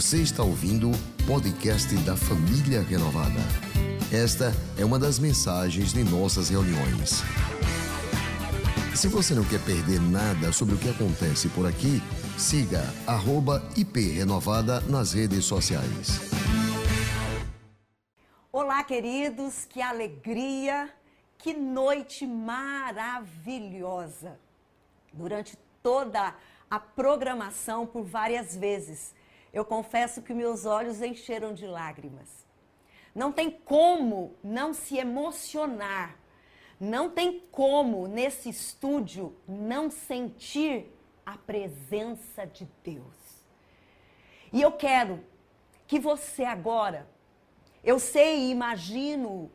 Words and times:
Você 0.00 0.22
está 0.22 0.42
ouvindo 0.42 0.90
o 0.90 0.94
podcast 1.26 1.94
da 2.04 2.16
Família 2.16 2.80
Renovada. 2.80 3.38
Esta 4.10 4.50
é 4.78 4.82
uma 4.82 4.98
das 4.98 5.18
mensagens 5.18 5.92
de 5.92 6.02
nossas 6.02 6.48
reuniões. 6.48 7.22
Se 8.96 9.08
você 9.08 9.34
não 9.34 9.44
quer 9.44 9.62
perder 9.62 10.00
nada 10.00 10.54
sobre 10.54 10.74
o 10.74 10.78
que 10.78 10.88
acontece 10.88 11.50
por 11.50 11.66
aqui, 11.66 12.00
siga 12.38 12.82
@iprenovada 13.76 14.80
nas 14.80 15.12
redes 15.12 15.44
sociais. 15.44 16.30
Olá, 18.50 18.82
queridos, 18.82 19.66
que 19.68 19.82
alegria, 19.82 20.88
que 21.36 21.52
noite 21.52 22.26
maravilhosa. 22.26 24.38
Durante 25.12 25.58
toda 25.82 26.34
a 26.70 26.80
programação, 26.80 27.86
por 27.86 28.04
várias 28.04 28.56
vezes, 28.56 29.19
eu 29.52 29.64
confesso 29.64 30.22
que 30.22 30.32
meus 30.32 30.64
olhos 30.64 31.02
encheram 31.02 31.52
de 31.52 31.66
lágrimas. 31.66 32.46
Não 33.14 33.32
tem 33.32 33.50
como 33.50 34.36
não 34.42 34.72
se 34.72 34.96
emocionar, 34.96 36.16
não 36.78 37.10
tem 37.10 37.40
como 37.50 38.06
nesse 38.06 38.48
estúdio 38.48 39.36
não 39.46 39.90
sentir 39.90 40.96
a 41.26 41.36
presença 41.36 42.46
de 42.46 42.68
Deus. 42.84 43.44
E 44.52 44.62
eu 44.62 44.72
quero 44.72 45.24
que 45.86 45.98
você 45.98 46.44
agora, 46.44 47.08
eu 47.82 47.98
sei 47.98 48.38
e 48.38 48.50
imagino 48.50 49.50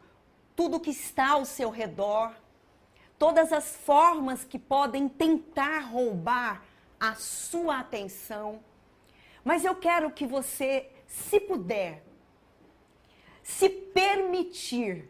tudo 0.55 0.79
que 0.79 0.91
está 0.91 1.31
ao 1.31 1.45
seu 1.45 1.69
redor, 1.69 2.35
todas 3.17 3.53
as 3.53 3.75
formas 3.75 4.43
que 4.43 4.59
podem 4.59 5.07
tentar 5.07 5.79
roubar 5.79 6.63
a 6.99 7.15
sua 7.15 7.79
atenção 7.79 8.61
mas 9.45 9.63
eu 9.63 9.75
quero 9.75 10.09
que 10.09 10.25
você, 10.25 10.89
se 11.05 11.39
puder, 11.39 12.03
se 13.43 13.69
permitir, 13.69 15.07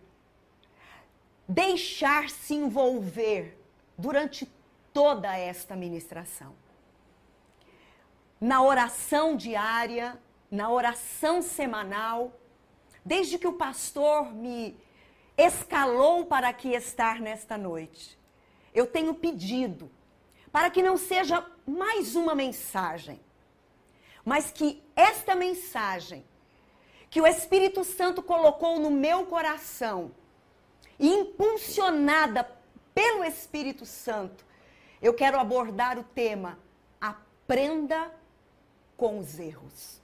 deixar 1.47 2.29
se 2.29 2.53
envolver 2.53 3.57
durante 3.97 4.45
toda 4.91 5.37
esta 5.37 5.73
ministração. 5.73 6.53
Na 8.39 8.61
oração 8.61 9.37
diária, 9.37 10.21
na 10.51 10.69
oração 10.69 11.41
semanal, 11.41 12.37
desde 13.05 13.39
que 13.39 13.47
o 13.47 13.53
pastor 13.53 14.33
me 14.33 14.77
escalou 15.37 16.25
para 16.25 16.49
aqui 16.49 16.73
estar 16.73 17.21
nesta 17.21 17.57
noite, 17.57 18.19
eu 18.73 18.85
tenho 18.85 19.15
pedido 19.15 19.89
para 20.51 20.69
que 20.69 20.83
não 20.83 20.97
seja 20.97 21.45
mais 21.65 22.17
uma 22.17 22.35
mensagem, 22.35 23.19
mas 24.25 24.51
que 24.51 24.83
esta 24.95 25.35
mensagem 25.35 26.25
que 27.09 27.21
o 27.21 27.27
Espírito 27.27 27.83
Santo 27.83 28.23
colocou 28.23 28.79
no 28.79 28.89
meu 28.89 29.27
coração 29.27 30.11
impulsionada 30.99 32.49
pelo 32.93 33.23
Espírito 33.23 33.85
Santo, 33.85 34.43
eu 35.01 35.13
quero 35.13 35.39
abordar 35.39 35.99
o 35.99 36.03
tema 36.03 36.57
Aprenda 36.99 38.11
com 38.97 39.19
os 39.19 39.37
erros. 39.37 40.01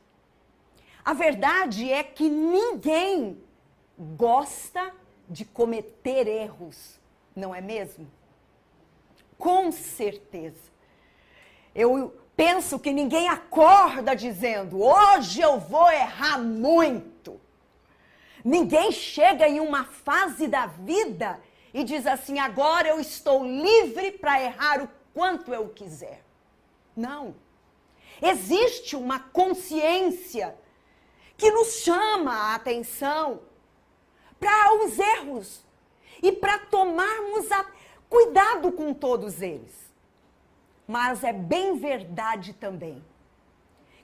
A 1.04 1.14
verdade 1.14 1.92
é 1.92 2.04
que 2.04 2.30
ninguém 2.30 3.42
gosta 3.98 4.94
de 5.28 5.44
cometer 5.44 6.28
erros, 6.28 7.00
não 7.36 7.56
é 7.56 7.62
mesmo? 7.62 8.08
Com 9.38 9.72
certeza. 9.72 10.70
Eu 11.74 12.21
penso 12.42 12.80
que 12.80 12.92
ninguém 12.92 13.30
acorda 13.30 14.16
dizendo: 14.16 14.82
hoje 14.82 15.42
eu 15.42 15.60
vou 15.60 15.92
errar 15.92 16.40
muito. 16.40 17.40
Ninguém 18.44 18.92
chega 18.92 19.48
em 19.48 19.60
uma 19.60 19.86
fase 19.86 20.48
da 20.48 20.66
vida 20.66 21.40
e 21.72 21.84
diz 21.84 22.08
assim: 22.08 22.40
agora 22.40 22.88
eu 22.88 23.00
estou 23.00 23.46
livre 23.46 24.14
para 24.14 24.42
errar 24.42 24.82
o 24.82 24.90
quanto 25.14 25.54
eu 25.54 25.70
quiser. 25.70 26.24
Não. 26.96 27.36
Existe 28.20 28.96
uma 28.96 29.20
consciência 29.20 30.56
que 31.38 31.52
nos 31.52 31.84
chama 31.84 32.34
a 32.34 32.56
atenção 32.56 33.42
para 34.40 34.84
os 34.84 34.98
erros 34.98 35.64
e 36.24 36.32
para 36.32 36.58
tomarmos 36.58 37.52
a... 37.52 37.68
cuidado 38.10 38.72
com 38.72 38.96
todos 38.96 39.44
eles. 39.44 39.91
Mas 40.92 41.24
é 41.24 41.32
bem 41.32 41.80
verdade 41.80 42.52
também 42.52 43.02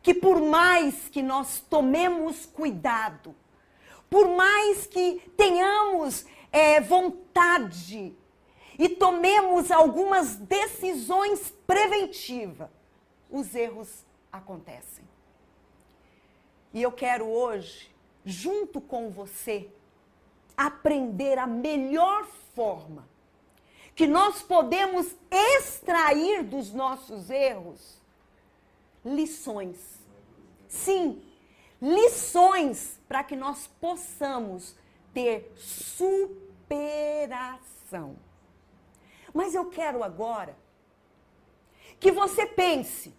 que 0.01 0.13
por 0.13 0.39
mais 0.39 1.09
que 1.09 1.21
nós 1.21 1.59
tomemos 1.59 2.45
cuidado, 2.45 3.35
por 4.09 4.29
mais 4.29 4.87
que 4.87 5.21
tenhamos 5.35 6.25
é, 6.49 6.79
vontade 6.79 8.15
e 8.79 8.87
tomemos 8.87 9.69
algumas 9.69 10.37
decisões 10.37 11.53
preventivas, 11.67 12.69
os 13.29 13.53
erros 13.53 14.05
acontecem. 14.31 15.03
E 16.73 16.81
eu 16.81 16.93
quero 16.93 17.27
hoje, 17.27 17.93
junto 18.23 18.79
com 18.79 19.09
você, 19.09 19.69
aprender 20.55 21.37
a 21.37 21.47
melhor 21.47 22.25
forma 22.55 23.16
que 23.97 24.05
nós 24.05 24.43
podemos 24.43 25.13
extrair 25.31 26.43
dos 26.43 26.71
nossos 26.71 27.31
erros 27.31 27.99
lições. 29.03 29.75
Sim, 30.67 31.19
lições 31.81 32.99
para 33.07 33.23
que 33.23 33.35
nós 33.35 33.65
possamos 33.81 34.75
ter 35.11 35.51
superação. 35.55 36.77
Mas 39.33 39.55
eu 39.55 39.67
quero 39.71 40.03
agora 40.03 40.55
que 41.99 42.11
você 42.11 42.45
pense 42.45 43.11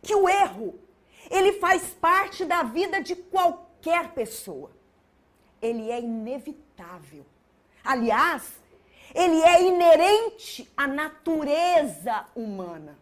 que 0.00 0.14
o 0.14 0.26
erro, 0.26 0.80
ele 1.30 1.60
faz 1.60 1.90
parte 1.90 2.46
da 2.46 2.62
vida 2.62 3.02
de 3.02 3.14
qualquer 3.14 4.14
pessoa. 4.14 4.70
Ele 5.60 5.90
é 5.90 6.00
inevitável. 6.00 7.26
Aliás, 7.84 8.58
ele 9.14 9.42
é 9.42 9.62
inerente 9.62 10.70
à 10.76 10.86
natureza 10.86 12.26
humana. 12.34 12.98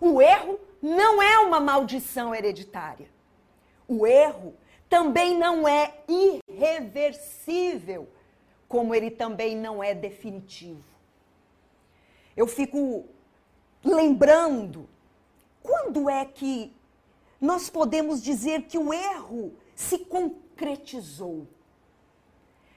O 0.00 0.20
erro 0.20 0.58
não 0.82 1.22
é 1.22 1.38
uma 1.38 1.60
maldição 1.60 2.34
hereditária. 2.34 3.08
O 3.86 4.06
erro 4.06 4.54
também 4.88 5.36
não 5.36 5.66
é 5.66 5.94
irreversível, 6.48 8.08
como 8.68 8.94
ele 8.94 9.10
também 9.10 9.56
não 9.56 9.82
é 9.82 9.94
definitivo. 9.94 10.84
Eu 12.36 12.46
fico 12.46 13.06
lembrando 13.82 14.88
quando 15.62 16.10
é 16.10 16.24
que 16.24 16.74
nós 17.40 17.68
podemos 17.68 18.22
dizer 18.22 18.62
que 18.62 18.78
o 18.78 18.92
erro 18.92 19.54
se 19.74 19.98
concretizou. 19.98 21.46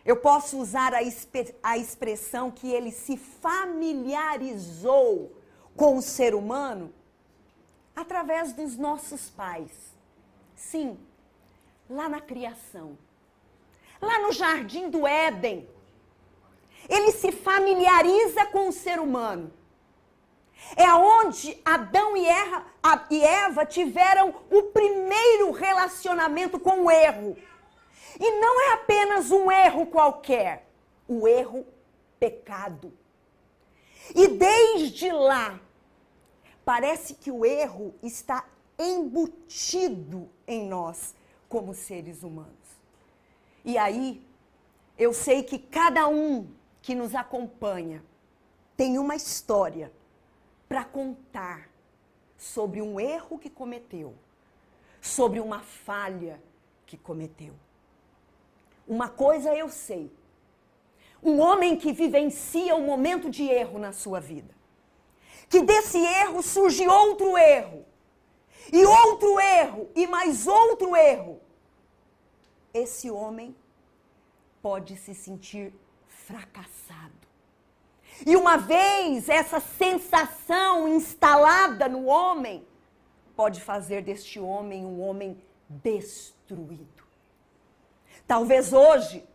Eu 0.08 0.16
posso 0.16 0.58
usar 0.58 0.94
a, 0.94 1.00
a 1.64 1.78
expressão 1.78 2.50
que 2.50 2.72
ele 2.72 2.92
se 2.92 3.18
familiarizou 3.18 5.36
com 5.76 5.98
o 5.98 6.02
ser 6.02 6.34
humano 6.34 6.94
através 7.94 8.54
dos 8.54 8.78
nossos 8.78 9.30
pais. 9.30 9.70
Sim, 10.56 10.98
lá 11.90 12.08
na 12.08 12.22
criação. 12.22 12.98
Lá 14.02 14.20
no 14.20 14.32
jardim 14.32 14.90
do 14.90 15.06
Éden. 15.06 15.68
Ele 16.88 17.12
se 17.12 17.34
familiariza 17.34 18.46
com 18.46 18.70
o 18.70 18.72
ser 18.72 19.02
humano. 19.02 19.52
É 20.78 20.90
onde 20.94 21.62
Adão 21.66 22.16
e 22.16 22.26
Eva 22.26 23.66
tiveram 23.66 24.34
o 24.50 24.64
primeiro 24.64 25.52
relacionamento 25.52 26.58
com 26.58 26.86
o 26.86 26.92
erro. 26.92 27.36
E 28.20 28.32
não 28.40 28.62
é 28.70 28.74
apenas 28.74 29.32
um 29.32 29.52
erro 29.52 29.86
qualquer, 29.88 30.68
o 31.08 31.28
erro 31.28 31.66
pecado. 32.20 32.92
E 34.16 34.28
desde 34.28 35.12
lá, 35.12 35.60
parece 36.66 37.14
que 37.14 37.32
o 37.32 37.46
erro 37.46 37.94
está 38.02 38.46
embutido 38.80 40.30
em 40.48 40.68
nós 40.68 41.16
como 41.48 41.74
seres 41.74 42.24
humanos. 42.24 42.54
E 43.64 43.78
aí, 43.78 44.24
eu 44.98 45.14
sei 45.14 45.44
que 45.44 45.60
cada 45.60 46.08
um 46.08 46.50
que 46.82 46.96
nos 46.96 47.14
acompanha 47.14 48.04
tem 48.76 48.98
uma 48.98 49.16
história 49.16 49.92
para 50.68 50.84
contar 50.84 51.70
sobre 52.38 52.82
um 52.82 53.00
erro 53.00 53.38
que 53.40 53.50
cometeu, 53.50 54.14
sobre 55.02 55.40
uma 55.40 55.60
falha 55.60 56.42
que 56.86 56.98
cometeu. 56.98 57.54
Uma 58.88 59.10
coisa 59.10 59.54
eu 59.54 59.70
sei. 59.70 60.12
Um 61.22 61.40
homem 61.40 61.76
que 61.76 61.92
vivencia 61.92 62.76
um 62.76 62.86
momento 62.86 63.30
de 63.30 63.44
erro 63.44 63.80
na 63.80 63.92
sua 63.92 64.20
vida. 64.20 64.56
Que 65.50 65.62
desse 65.62 65.98
erro 65.98 66.42
surge 66.42 66.88
outro 66.88 67.38
erro. 67.38 67.86
e 68.72 68.86
outro 68.86 69.40
erro, 69.40 69.90
e 69.96 70.06
mais 70.08 70.46
outro 70.46 70.94
erro, 70.94 71.40
esse 72.74 73.10
homem 73.10 73.56
pode 74.62 74.98
se 74.98 75.14
sentir 75.16 75.74
fracassado. 76.06 77.14
E 78.26 78.36
uma 78.36 78.58
vez 78.58 79.30
essa 79.30 79.60
sensação 79.60 80.88
instalada 80.88 81.88
no 81.88 82.06
homem, 82.06 82.68
pode 83.36 83.62
fazer 83.62 84.02
deste 84.02 84.40
homem 84.40 84.86
um 84.86 85.00
homem 85.00 85.42
destruído. 85.70 87.07
Talvez 88.28 88.74
hoje 88.74 89.26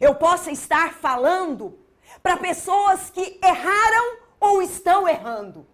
eu 0.00 0.14
possa 0.14 0.50
estar 0.50 0.94
falando 0.94 1.78
para 2.22 2.38
pessoas 2.38 3.10
que 3.10 3.38
erraram 3.42 4.18
ou 4.40 4.62
estão 4.62 5.06
errando 5.06 5.66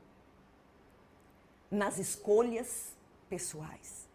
nas 1.71 1.99
escolhas 1.99 2.95
pessoais. 3.29 4.09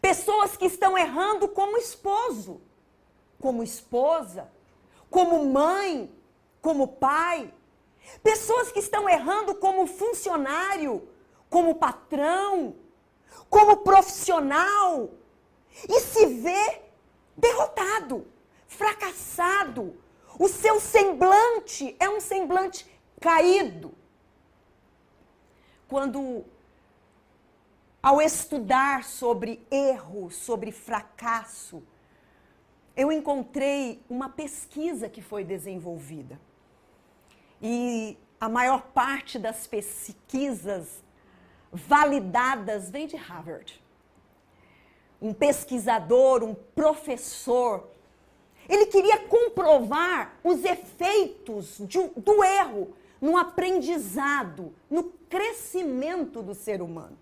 Pessoas 0.00 0.56
que 0.56 0.66
estão 0.66 0.96
errando 0.96 1.48
como 1.48 1.76
esposo, 1.76 2.60
como 3.40 3.62
esposa, 3.62 4.50
como 5.10 5.46
mãe, 5.46 6.12
como 6.60 6.88
pai. 6.88 7.52
Pessoas 8.22 8.72
que 8.72 8.80
estão 8.80 9.08
errando 9.08 9.54
como 9.54 9.86
funcionário, 9.86 11.08
como 11.48 11.74
patrão, 11.74 12.74
como 13.48 13.78
profissional. 13.78 15.10
E 15.88 16.00
se 16.00 16.26
vê 16.26 16.87
derrotado, 17.38 18.26
fracassado. 18.66 19.96
O 20.38 20.48
seu 20.48 20.78
semblante 20.80 21.96
é 21.98 22.08
um 22.08 22.20
semblante 22.20 22.86
caído. 23.20 23.94
Quando, 25.88 26.44
ao 28.02 28.20
estudar 28.20 29.04
sobre 29.04 29.66
erro, 29.70 30.30
sobre 30.30 30.70
fracasso, 30.70 31.82
eu 32.96 33.10
encontrei 33.10 34.02
uma 34.10 34.28
pesquisa 34.28 35.08
que 35.08 35.22
foi 35.22 35.44
desenvolvida. 35.44 36.38
E 37.62 38.18
a 38.40 38.48
maior 38.48 38.82
parte 38.82 39.38
das 39.38 39.66
pesquisas 39.66 41.02
validadas 41.72 42.90
vem 42.90 43.06
de 43.06 43.16
Harvard. 43.16 43.82
Um 45.20 45.32
pesquisador, 45.32 46.44
um 46.44 46.54
professor, 46.54 47.88
ele 48.68 48.86
queria 48.86 49.26
comprovar 49.26 50.38
os 50.44 50.62
efeitos 50.62 51.78
de, 51.80 51.98
do 52.16 52.44
erro 52.44 52.94
no 53.20 53.36
aprendizado, 53.36 54.74
no 54.90 55.04
crescimento 55.28 56.42
do 56.42 56.54
ser 56.54 56.82
humano. 56.82 57.18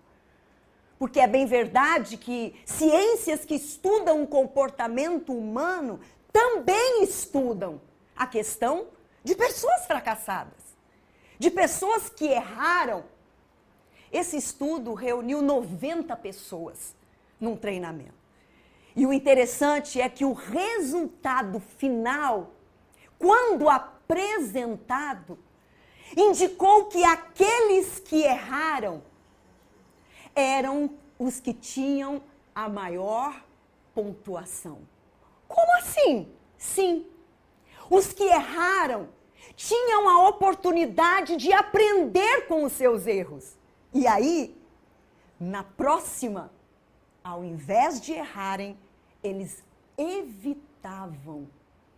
Porque 0.99 1.19
é 1.19 1.27
bem 1.27 1.45
verdade 1.45 2.17
que 2.17 2.59
ciências 2.65 3.45
que 3.45 3.55
estudam 3.55 4.23
o 4.23 4.27
comportamento 4.27 5.31
humano 5.31 5.99
também 6.33 7.03
estudam 7.03 7.79
a 8.15 8.27
questão 8.27 8.87
de 9.23 9.35
pessoas 9.35 9.85
fracassadas, 9.85 10.75
de 11.39 11.49
pessoas 11.49 12.09
que 12.09 12.25
erraram. 12.25 13.05
Esse 14.11 14.37
estudo 14.37 14.93
reuniu 14.93 15.41
90 15.41 16.15
pessoas 16.17 16.95
num 17.39 17.55
treinamento. 17.55 18.17
E 18.95 19.05
o 19.05 19.13
interessante 19.13 20.01
é 20.01 20.09
que 20.09 20.25
o 20.25 20.33
resultado 20.33 21.59
final, 21.59 22.51
quando 23.19 23.69
apresentado, 23.69 25.37
indicou 26.15 26.85
que 26.85 27.03
aqueles 27.03 27.99
que 27.99 28.23
erraram 28.23 29.03
eram 30.35 30.89
os 31.19 31.39
que 31.39 31.53
tinham 31.53 32.21
a 32.55 32.67
maior 32.67 33.43
pontuação. 33.93 34.79
Como 35.47 35.77
assim? 35.77 36.31
Sim. 36.57 37.05
Os 37.89 38.13
que 38.13 38.23
erraram 38.23 39.09
tinham 39.55 40.07
a 40.09 40.27
oportunidade 40.27 41.35
de 41.35 41.51
aprender 41.53 42.47
com 42.47 42.63
os 42.63 42.73
seus 42.73 43.07
erros. 43.07 43.55
E 43.93 44.05
aí, 44.07 44.55
na 45.39 45.63
próxima, 45.63 46.51
ao 47.27 47.43
invés 47.43 47.99
de 47.99 48.13
errarem, 48.13 48.79
eles 49.21 49.61
evitavam 49.97 51.49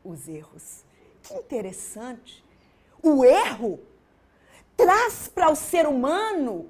os 0.03 0.27
erros. 0.27 0.83
Que 1.21 1.35
interessante. 1.35 2.43
O 3.03 3.23
erro 3.23 3.79
traz 4.75 5.27
para 5.27 5.51
o 5.51 5.55
ser 5.55 5.85
humano, 5.85 6.67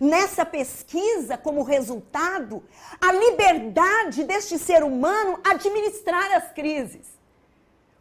nessa 0.00 0.46
pesquisa, 0.46 1.36
como 1.36 1.62
resultado, 1.62 2.64
a 2.98 3.12
liberdade 3.12 4.24
deste 4.24 4.58
ser 4.58 4.82
humano 4.82 5.38
administrar 5.44 6.32
as 6.32 6.50
crises. 6.52 7.06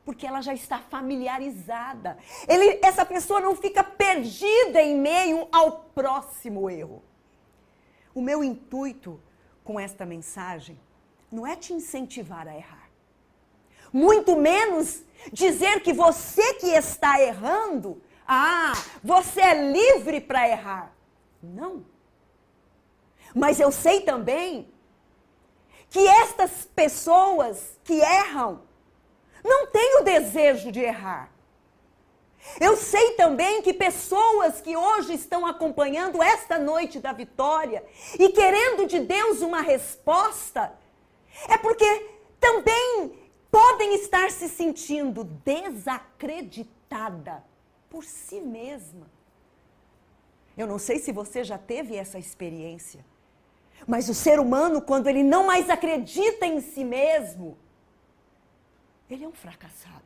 Porque 0.06 0.26
ela 0.26 0.40
já 0.40 0.54
está 0.54 0.80
familiarizada. 0.80 2.18
Ele, 2.48 2.80
essa 2.82 3.06
pessoa 3.06 3.42
não 3.42 3.54
fica 3.54 3.84
perdida 3.84 4.82
em 4.82 4.98
meio 4.98 5.48
ao 5.52 5.84
próximo 5.94 6.70
erro. 6.70 7.04
O 8.16 8.22
meu 8.22 8.42
intuito 8.44 9.20
com 9.70 9.80
esta 9.80 10.04
mensagem 10.04 10.80
não 11.32 11.46
é 11.46 11.56
te 11.56 11.74
incentivar 11.74 12.48
a 12.48 12.56
errar. 12.56 12.90
Muito 13.94 14.36
menos 14.36 15.04
dizer 15.32 15.82
que 15.82 15.94
você 15.94 16.56
que 16.56 16.70
está 16.70 17.22
errando, 17.22 18.02
ah, 18.28 18.74
você 19.04 19.40
é 19.40 19.72
livre 19.72 20.22
para 20.22 20.50
errar. 20.50 20.92
Não. 21.44 21.86
Mas 23.36 23.60
eu 23.60 23.72
sei 23.72 24.02
também 24.02 24.74
que 25.88 26.00
estas 26.00 26.66
pessoas 26.66 27.80
que 27.84 27.94
erram 27.94 28.64
não 29.44 29.68
têm 29.68 30.00
o 30.00 30.04
desejo 30.04 30.72
de 30.72 30.80
errar. 30.80 31.32
Eu 32.60 32.76
sei 32.78 33.12
também 33.12 33.62
que 33.62 33.74
pessoas 33.74 34.62
que 34.62 34.78
hoje 34.78 35.14
estão 35.14 35.46
acompanhando 35.46 36.24
esta 36.24 36.58
noite 36.58 37.00
da 37.00 37.12
vitória 37.12 37.84
e 38.18 38.30
querendo 38.30 38.88
de 38.88 39.00
Deus 39.00 39.42
uma 39.42 39.62
resposta, 39.62 40.74
é 41.48 41.58
porque 41.58 42.10
também 42.40 43.14
podem 43.52 43.96
estar 43.96 44.32
se 44.32 44.48
sentindo 44.48 45.24
desacreditada 45.24 47.44
por 47.90 48.04
si 48.04 48.40
mesma. 48.40 49.08
Eu 50.58 50.68
não 50.68 50.80
sei 50.80 51.00
se 51.00 51.12
você 51.12 51.44
já 51.44 51.58
teve 51.58 51.96
essa 51.96 52.20
experiência, 52.20 53.04
mas 53.88 54.10
o 54.10 54.14
ser 54.14 54.40
humano, 54.40 54.82
quando 54.82 55.08
ele 55.08 55.24
não 55.24 55.48
mais 55.48 55.70
acredita 55.70 56.46
em 56.46 56.62
si 56.62 56.84
mesmo, 56.84 57.58
ele 59.10 59.24
é 59.24 59.28
um 59.28 59.34
fracassado. 59.34 60.04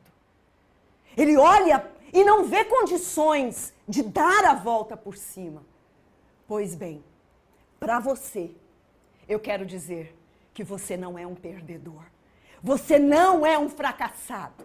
Ele 1.16 1.36
olha 1.36 1.80
e 2.14 2.22
não 2.22 2.44
vê 2.44 2.64
condições 2.64 3.74
de 3.88 4.00
dar 4.00 4.44
a 4.44 4.54
volta 4.54 4.96
por 4.96 5.16
cima. 5.16 5.66
Pois 6.46 6.76
bem, 6.76 7.04
para 7.80 7.98
você, 7.98 8.52
eu 9.28 9.40
quero 9.40 9.66
dizer 9.66 10.16
que 10.54 10.62
você 10.62 10.96
não 10.96 11.18
é 11.18 11.26
um 11.26 11.34
perdedor. 11.34 12.04
Você 12.62 13.00
não 13.00 13.44
é 13.44 13.58
um 13.58 13.68
fracassado. 13.68 14.64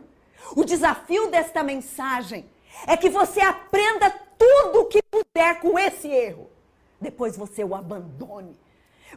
O 0.55 0.63
desafio 0.63 1.31
desta 1.31 1.63
mensagem 1.63 2.47
é 2.85 2.95
que 2.95 3.09
você 3.09 3.41
aprenda 3.41 4.11
tudo 4.37 4.81
o 4.81 4.85
que 4.85 5.01
puder 5.01 5.59
com 5.59 5.77
esse 5.79 6.07
erro. 6.07 6.51
Depois 7.01 7.35
você 7.35 7.63
o 7.63 7.73
abandone. 7.73 8.55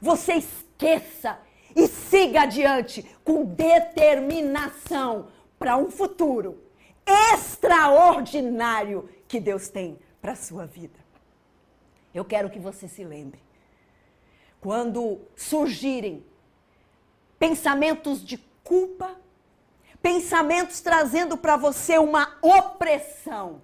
Você 0.00 0.36
esqueça 0.36 1.38
e 1.76 1.86
siga 1.86 2.42
adiante 2.42 3.02
com 3.22 3.44
determinação 3.44 5.28
para 5.58 5.76
um 5.76 5.90
futuro 5.90 6.71
extraordinário 7.06 9.08
que 9.26 9.40
Deus 9.40 9.68
tem 9.68 9.98
para 10.20 10.32
a 10.32 10.36
sua 10.36 10.66
vida. 10.66 10.98
Eu 12.14 12.24
quero 12.24 12.50
que 12.50 12.58
você 12.58 12.86
se 12.86 13.04
lembre. 13.04 13.40
Quando 14.60 15.20
surgirem 15.34 16.24
pensamentos 17.38 18.24
de 18.24 18.38
culpa, 18.62 19.16
pensamentos 20.00 20.80
trazendo 20.80 21.36
para 21.36 21.56
você 21.56 21.98
uma 21.98 22.38
opressão. 22.40 23.62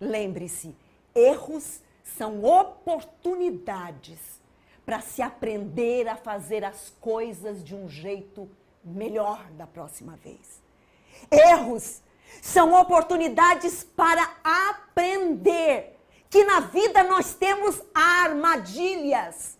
Lembre-se, 0.00 0.74
erros 1.14 1.80
são 2.02 2.44
oportunidades 2.44 4.18
para 4.84 5.00
se 5.00 5.22
aprender 5.22 6.08
a 6.08 6.16
fazer 6.16 6.64
as 6.64 6.90
coisas 7.00 7.64
de 7.64 7.74
um 7.74 7.88
jeito 7.88 8.48
melhor 8.84 9.50
da 9.52 9.66
próxima 9.66 10.16
vez. 10.16 10.62
Erros 11.30 12.02
são 12.42 12.72
oportunidades 12.74 13.84
para 13.84 14.28
aprender 14.42 15.98
que 16.28 16.44
na 16.44 16.60
vida 16.60 17.02
nós 17.04 17.34
temos 17.34 17.82
armadilhas. 17.94 19.56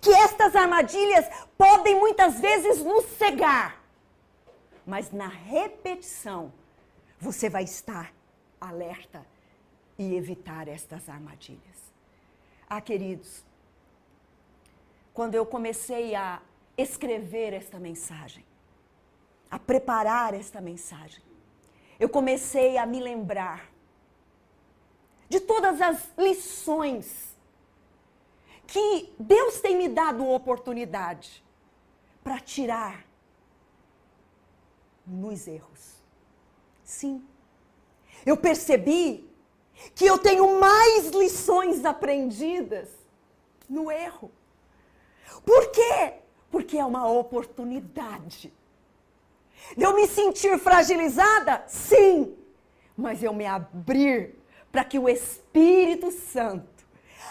Que 0.00 0.10
estas 0.10 0.54
armadilhas 0.54 1.26
podem 1.58 1.96
muitas 1.96 2.38
vezes 2.38 2.82
nos 2.82 3.04
cegar 3.18 3.82
mas 4.86 5.10
na 5.10 5.28
repetição 5.28 6.52
você 7.20 7.48
vai 7.48 7.64
estar 7.64 8.12
alerta 8.60 9.24
e 9.98 10.14
evitar 10.14 10.68
estas 10.68 11.08
armadilhas. 11.08 11.92
Ah, 12.68 12.80
queridos, 12.80 13.44
quando 15.14 15.34
eu 15.34 15.46
comecei 15.46 16.14
a 16.14 16.40
escrever 16.76 17.52
esta 17.52 17.78
mensagem, 17.78 18.44
a 19.50 19.58
preparar 19.58 20.34
esta 20.34 20.60
mensagem, 20.60 21.22
eu 22.02 22.08
comecei 22.08 22.76
a 22.78 22.84
me 22.84 22.98
lembrar 22.98 23.70
de 25.28 25.38
todas 25.38 25.80
as 25.80 26.10
lições 26.18 27.36
que 28.66 29.14
Deus 29.16 29.60
tem 29.60 29.76
me 29.76 29.88
dado 29.88 30.28
oportunidade 30.28 31.44
para 32.24 32.40
tirar 32.40 33.06
nos 35.06 35.46
erros. 35.46 36.02
Sim, 36.82 37.24
eu 38.26 38.36
percebi 38.36 39.30
que 39.94 40.04
eu 40.04 40.18
tenho 40.18 40.58
mais 40.58 41.06
lições 41.10 41.84
aprendidas 41.84 42.88
no 43.68 43.92
erro. 43.92 44.28
Por 45.46 45.70
quê? 45.70 46.14
Porque 46.50 46.76
é 46.76 46.84
uma 46.84 47.08
oportunidade. 47.08 48.52
De 49.76 49.84
eu 49.84 49.94
me 49.94 50.06
sentir 50.06 50.58
fragilizada? 50.58 51.64
Sim. 51.66 52.36
Mas 52.96 53.22
eu 53.22 53.32
me 53.32 53.46
abrir 53.46 54.34
para 54.70 54.84
que 54.84 54.98
o 54.98 55.08
Espírito 55.08 56.10
Santo, 56.10 56.86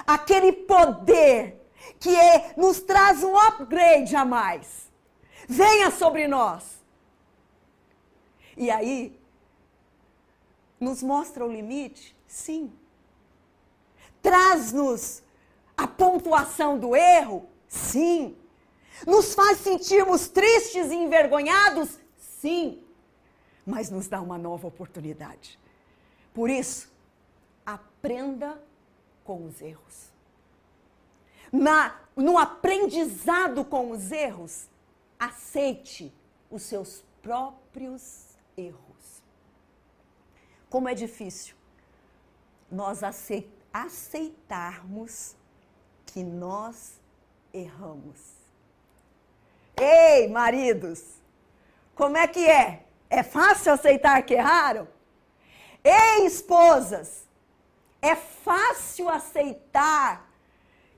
aquele 0.06 0.52
poder 0.52 1.62
que 2.00 2.16
é, 2.16 2.54
nos 2.56 2.80
traz 2.80 3.24
um 3.24 3.38
upgrade 3.38 4.16
a 4.16 4.24
mais, 4.24 4.90
venha 5.48 5.92
sobre 5.92 6.28
nós. 6.28 6.82
E 8.58 8.70
aí, 8.70 9.20
nos 10.80 11.02
mostra 11.02 11.46
o 11.46 11.52
limite? 11.52 12.16
Sim. 12.28 12.72
Traz-nos 14.22 15.24
a 15.76 15.88
pontuação 15.88 16.78
do 16.78 16.96
erro? 16.96 17.48
Sim. 17.68 18.36
Nos 19.06 19.34
faz 19.34 19.60
sentirmos 19.60 20.28
tristes 20.28 20.92
e 20.92 20.96
envergonhados? 20.96 22.01
Sim. 22.42 22.82
Mas 23.64 23.92
nos 23.92 24.08
dá 24.08 24.20
uma 24.20 24.38
nova 24.38 24.68
oportunidade. 24.68 25.60
Por 26.34 26.50
isso, 26.50 26.92
aprenda 27.64 28.60
com 29.24 29.46
os 29.46 29.62
erros. 29.62 30.10
Na, 31.52 32.02
no 32.16 32.40
aprendizado 32.40 33.64
com 33.64 33.92
os 33.92 34.12
erros, 34.12 34.68
aceite 35.20 36.12
os 36.50 36.64
seus 36.64 37.04
próprios 37.22 38.36
erros. 38.58 39.22
Como 40.68 40.90
é 40.90 40.96
difícil 40.96 41.56
nós 42.72 43.02
aceitarmos 43.72 45.36
que 46.08 46.24
nós 46.24 47.00
erramos. 47.54 48.18
Ei, 49.78 50.28
maridos, 50.28 51.21
como 51.96 52.18
é 52.18 52.28
que 52.28 52.46
é? 52.48 52.86
É 53.10 53.24
fácil 53.24 53.74
aceitar 53.74 54.22
que 54.24 54.34
erraram? 54.34 54.88
Ei, 55.84 56.26
esposas, 56.26 57.28
é 58.02 58.16
fácil 58.16 59.10
aceitar 59.10 60.30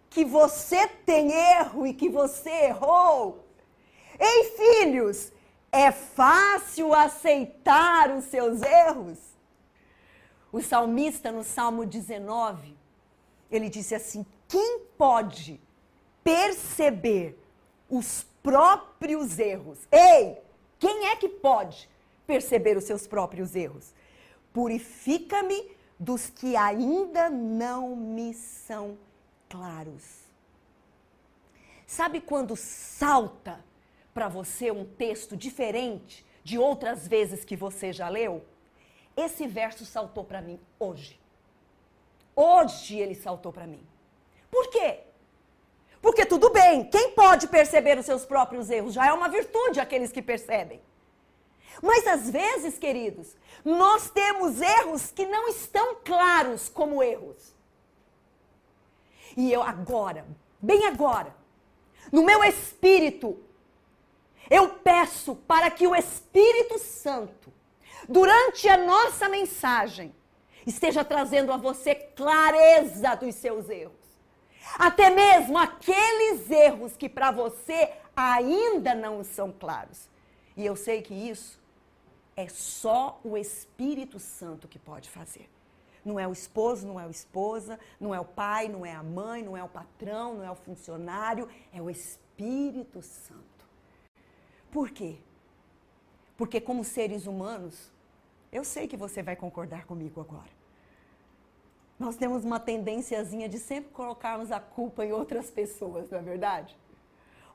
que 0.10 0.24
você 0.24 0.88
tem 0.88 1.32
erro 1.32 1.88
e 1.88 1.94
que 1.94 2.08
você 2.08 2.50
errou? 2.50 3.48
Ei, 4.20 4.44
filhos, 4.56 5.32
é 5.72 5.92
fácil 5.92 6.94
aceitar 6.94 8.12
os 8.12 8.26
seus 8.26 8.62
erros? 8.62 9.18
O 10.52 10.62
salmista, 10.62 11.32
no 11.32 11.44
Salmo 11.44 11.84
19, 11.84 12.78
ele 13.50 13.70
disse 13.70 13.96
assim: 13.96 14.24
quem 14.48 14.82
pode 14.96 15.60
perceber 16.24 17.40
os 17.90 18.24
próprios 18.44 19.40
erros? 19.40 19.80
Ei, 19.92 20.43
quem 20.84 21.08
é 21.08 21.16
que 21.16 21.30
pode 21.30 21.90
perceber 22.28 22.76
os 22.76 22.84
seus 22.84 23.08
próprios 23.08 23.56
erros? 23.56 23.94
Purifica-me 24.52 25.72
dos 25.98 26.30
que 26.30 26.58
ainda 26.58 27.30
não 27.30 27.96
me 27.96 28.34
são 28.34 28.98
claros. 29.50 30.04
Sabe 31.88 32.20
quando 32.20 32.58
salta 32.58 33.64
para 34.14 34.28
você 34.28 34.72
um 34.72 34.84
texto 34.84 35.38
diferente 35.38 36.26
de 36.44 36.58
outras 36.58 37.08
vezes 37.08 37.46
que 37.46 37.56
você 37.56 37.94
já 37.94 38.10
leu? 38.10 38.44
Esse 39.16 39.48
verso 39.48 39.86
saltou 39.86 40.26
para 40.26 40.42
mim 40.42 40.60
hoje. 40.78 41.18
Hoje 42.36 43.00
ele 43.00 43.16
saltou 43.16 43.54
para 43.54 43.66
mim. 43.66 43.88
Por 44.52 44.70
quê? 44.70 45.00
Porque 46.04 46.26
tudo 46.26 46.50
bem, 46.50 46.84
quem 46.84 47.12
pode 47.12 47.48
perceber 47.48 47.98
os 47.98 48.06
seus 48.06 48.26
próprios 48.26 48.70
erros 48.70 48.94
já 48.94 49.08
é 49.08 49.14
uma 49.14 49.30
virtude 49.30 49.80
aqueles 49.80 50.12
que 50.12 50.22
percebem. 50.22 50.82
Mas 51.82 52.06
às 52.06 52.30
vezes, 52.30 52.78
queridos, 52.78 53.38
nós 53.64 54.10
temos 54.10 54.60
erros 54.62 55.12
que 55.12 55.26
não 55.26 55.48
estão 55.48 55.96
claros 56.04 56.68
como 56.68 57.02
erros. 57.02 57.56
E 59.38 59.50
eu 59.50 59.64
agora, 59.64 60.26
bem 60.62 60.86
agora, 60.88 61.34
no 62.12 62.22
meu 62.22 62.44
espírito, 62.44 63.42
eu 64.50 64.68
peço 64.70 65.36
para 65.48 65.72
que 65.72 65.88
o 65.88 65.96
Espírito 65.96 66.80
Santo, 66.80 67.52
durante 68.10 68.68
a 68.68 68.76
nossa 68.76 69.30
mensagem, 69.30 70.14
esteja 70.68 71.06
trazendo 71.06 71.54
a 71.54 71.56
você 71.56 71.96
clareza 71.96 73.16
dos 73.16 73.36
seus 73.36 73.70
erros. 73.70 74.03
Até 74.78 75.10
mesmo 75.10 75.58
aqueles 75.58 76.50
erros 76.50 76.96
que 76.96 77.10
para 77.10 77.32
você 77.32 77.92
ainda 78.16 78.96
não 78.96 79.24
são 79.24 79.52
claros. 79.52 80.10
E 80.56 80.66
eu 80.66 80.76
sei 80.76 81.02
que 81.02 81.14
isso 81.14 81.60
é 82.36 82.48
só 82.48 83.20
o 83.24 83.38
Espírito 83.38 84.20
Santo 84.20 84.68
que 84.68 84.80
pode 84.80 85.10
fazer. 85.10 85.50
Não 86.04 86.20
é 86.20 86.28
o 86.28 86.34
esposo, 86.34 86.86
não 86.86 87.00
é 87.00 87.06
a 87.06 87.10
esposa, 87.10 87.80
não 88.00 88.14
é 88.14 88.20
o 88.20 88.26
pai, 88.26 88.68
não 88.68 88.86
é 88.86 88.94
a 88.94 89.02
mãe, 89.02 89.42
não 89.42 89.56
é 89.56 89.64
o 89.64 89.70
patrão, 89.70 90.36
não 90.36 90.44
é 90.44 90.52
o 90.52 90.56
funcionário, 90.56 91.48
é 91.72 91.82
o 91.82 91.90
Espírito 91.90 93.02
Santo. 93.02 93.66
Por 94.70 94.90
quê? 94.90 95.18
Porque, 96.36 96.60
como 96.60 96.84
seres 96.84 97.26
humanos, 97.26 97.92
eu 98.52 98.64
sei 98.64 98.88
que 98.88 98.98
você 98.98 99.24
vai 99.24 99.36
concordar 99.36 99.86
comigo 99.86 100.20
agora. 100.20 100.52
Nós 102.04 102.18
temos 102.18 102.44
uma 102.44 102.60
tendênciazinha 102.60 103.48
de 103.48 103.58
sempre 103.58 103.90
colocarmos 103.94 104.52
a 104.52 104.60
culpa 104.60 105.06
em 105.06 105.14
outras 105.14 105.50
pessoas, 105.50 106.10
não 106.10 106.20
é 106.20 106.22
verdade? 106.22 106.78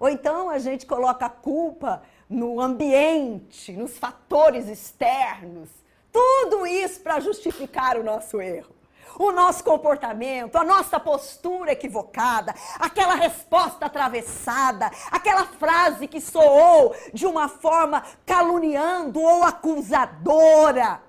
Ou 0.00 0.08
então 0.08 0.48
a 0.48 0.58
gente 0.58 0.86
coloca 0.86 1.26
a 1.26 1.28
culpa 1.28 2.02
no 2.30 2.58
ambiente, 2.58 3.72
nos 3.72 3.98
fatores 3.98 4.66
externos. 4.66 5.68
Tudo 6.10 6.66
isso 6.66 7.00
para 7.00 7.20
justificar 7.20 7.98
o 7.98 8.02
nosso 8.02 8.40
erro 8.40 8.74
o 9.18 9.32
nosso 9.32 9.64
comportamento, 9.64 10.56
a 10.56 10.62
nossa 10.62 11.00
postura 11.00 11.72
equivocada, 11.72 12.54
aquela 12.78 13.16
resposta 13.16 13.86
atravessada, 13.86 14.88
aquela 15.10 15.44
frase 15.44 16.06
que 16.06 16.20
soou 16.20 16.94
de 17.12 17.26
uma 17.26 17.48
forma 17.48 18.04
caluniando 18.24 19.20
ou 19.20 19.42
acusadora. 19.42 21.02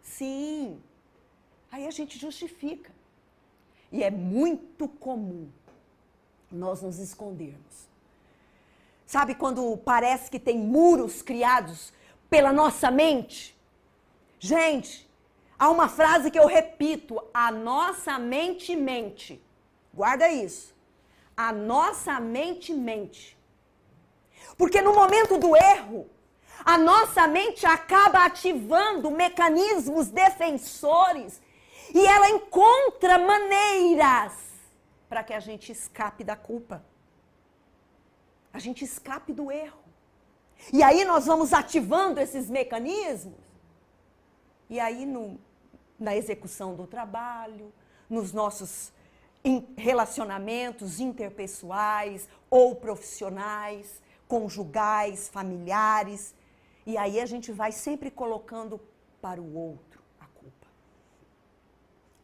Sim, 0.00 0.80
aí 1.70 1.86
a 1.86 1.90
gente 1.90 2.18
justifica. 2.18 2.92
E 3.90 4.02
é 4.02 4.10
muito 4.10 4.88
comum 4.88 5.48
nós 6.50 6.82
nos 6.82 6.98
escondermos. 6.98 7.88
Sabe 9.06 9.34
quando 9.34 9.76
parece 9.78 10.30
que 10.30 10.38
tem 10.38 10.58
muros 10.58 11.22
criados 11.22 11.92
pela 12.28 12.52
nossa 12.52 12.90
mente? 12.90 13.56
Gente, 14.38 15.08
Há 15.58 15.70
uma 15.70 15.88
frase 15.88 16.30
que 16.30 16.38
eu 16.38 16.46
repito: 16.46 17.20
a 17.34 17.50
nossa 17.50 18.18
mente 18.18 18.76
mente. 18.76 19.42
Guarda 19.92 20.30
isso. 20.30 20.72
A 21.36 21.52
nossa 21.52 22.20
mente 22.20 22.72
mente. 22.72 23.36
Porque 24.56 24.80
no 24.80 24.94
momento 24.94 25.36
do 25.36 25.56
erro, 25.56 26.08
a 26.64 26.78
nossa 26.78 27.26
mente 27.26 27.66
acaba 27.66 28.24
ativando 28.24 29.10
mecanismos 29.10 30.08
defensores 30.08 31.40
e 31.94 32.06
ela 32.06 32.28
encontra 32.30 33.18
maneiras 33.18 34.32
para 35.08 35.22
que 35.22 35.32
a 35.32 35.40
gente 35.40 35.72
escape 35.72 36.22
da 36.22 36.36
culpa. 36.36 36.84
A 38.52 38.58
gente 38.58 38.84
escape 38.84 39.32
do 39.32 39.50
erro. 39.50 39.78
E 40.72 40.82
aí 40.82 41.04
nós 41.04 41.26
vamos 41.26 41.52
ativando 41.52 42.20
esses 42.20 42.50
mecanismos. 42.50 43.38
E 44.68 44.78
aí, 44.78 45.06
no 45.06 45.38
na 45.98 46.14
execução 46.14 46.74
do 46.74 46.86
trabalho, 46.86 47.72
nos 48.08 48.32
nossos 48.32 48.92
relacionamentos 49.76 51.00
interpessoais 51.00 52.28
ou 52.48 52.76
profissionais, 52.76 54.00
conjugais, 54.26 55.28
familiares. 55.28 56.34
E 56.86 56.96
aí 56.96 57.20
a 57.20 57.26
gente 57.26 57.50
vai 57.50 57.72
sempre 57.72 58.10
colocando 58.10 58.80
para 59.20 59.40
o 59.40 59.54
outro. 59.56 60.00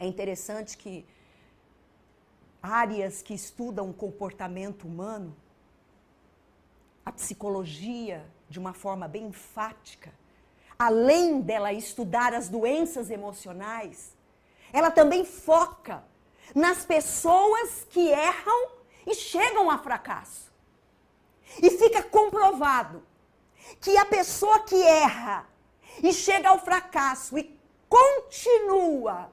É 0.04 0.06
interessante 0.06 0.76
que 0.76 1.02
áreas 2.62 3.22
que 3.22 3.32
estudam 3.32 3.88
o 3.88 3.94
comportamento 3.94 4.86
humano, 4.86 5.34
a 7.06 7.10
psicologia 7.10 8.22
de 8.46 8.58
uma 8.58 8.74
forma 8.74 9.08
bem 9.08 9.28
enfática, 9.28 10.12
além 10.78 11.40
dela 11.40 11.72
estudar 11.72 12.34
as 12.34 12.50
doenças 12.50 13.10
emocionais, 13.10 14.14
ela 14.74 14.90
também 14.90 15.24
foca 15.24 16.04
nas 16.54 16.84
pessoas 16.84 17.86
que 17.88 18.06
erram 18.06 18.72
e 19.06 19.14
chegam 19.14 19.70
a 19.70 19.78
fracasso. 19.78 20.52
E 21.62 21.70
fica 21.70 22.02
comprovado 22.02 23.02
que 23.80 23.96
a 23.96 24.04
pessoa 24.04 24.60
que 24.60 24.82
erra 24.82 25.48
e 26.02 26.12
chega 26.12 26.50
ao 26.50 26.58
fracasso 26.58 27.38
e 27.38 27.58
continua 27.88 29.32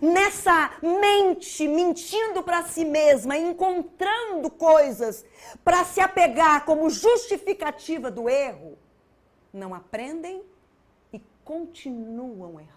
nessa 0.00 0.72
mente 0.82 1.66
mentindo 1.68 2.42
para 2.42 2.64
si 2.64 2.84
mesma, 2.84 3.36
encontrando 3.36 4.50
coisas 4.50 5.24
para 5.64 5.84
se 5.84 6.00
apegar 6.00 6.64
como 6.64 6.90
justificativa 6.90 8.10
do 8.10 8.28
erro, 8.28 8.78
não 9.52 9.74
aprendem 9.74 10.42
e 11.12 11.20
continuam 11.44 12.60
errando. 12.60 12.72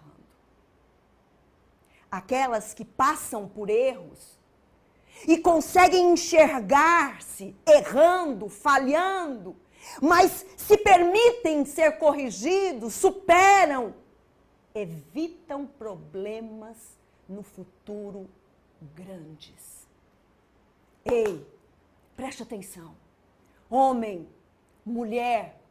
Aquelas 2.12 2.74
que 2.74 2.86
passam 2.86 3.48
por 3.48 3.70
erros 3.70 4.40
e 5.28 5.38
conseguem 5.38 6.12
enxergar-se 6.12 7.56
errando, 7.66 8.50
falhando, 8.50 9.56
mas 10.02 10.46
se 10.58 10.78
permitem 10.78 11.64
ser 11.66 11.98
corrigidos, 11.98 12.94
superam, 12.94 13.94
evitam 14.76 15.66
problemas 15.66 17.00
no 17.28 17.42
futuro 17.42 18.30
grandes. 18.94 19.88
Ei, 21.06 21.48
preste 22.16 22.44
atenção. 22.44 22.96
Homem, 23.70 24.28
mulher, 24.86 25.62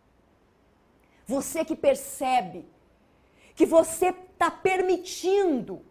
você 1.26 1.64
que 1.64 1.76
percebe 1.76 2.64
que 3.54 3.66
você 3.66 4.08
está 4.08 4.50
permitindo 4.50 5.82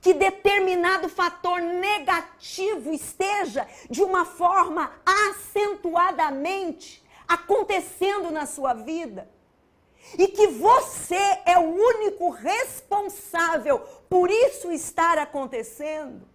que 0.00 0.14
determinado 0.14 1.08
fator 1.08 1.60
negativo 1.60 2.92
esteja 2.92 3.66
de 3.90 4.02
uma 4.02 4.24
forma 4.24 4.92
acentuadamente 5.04 7.04
acontecendo 7.26 8.30
na 8.30 8.46
sua 8.46 8.72
vida. 8.72 9.28
E 10.18 10.28
que 10.28 10.46
você 10.48 11.40
é 11.44 11.58
o 11.58 11.68
único 11.68 12.30
responsável 12.30 13.80
por 14.08 14.30
isso 14.30 14.70
estar 14.70 15.18
acontecendo. 15.18 16.26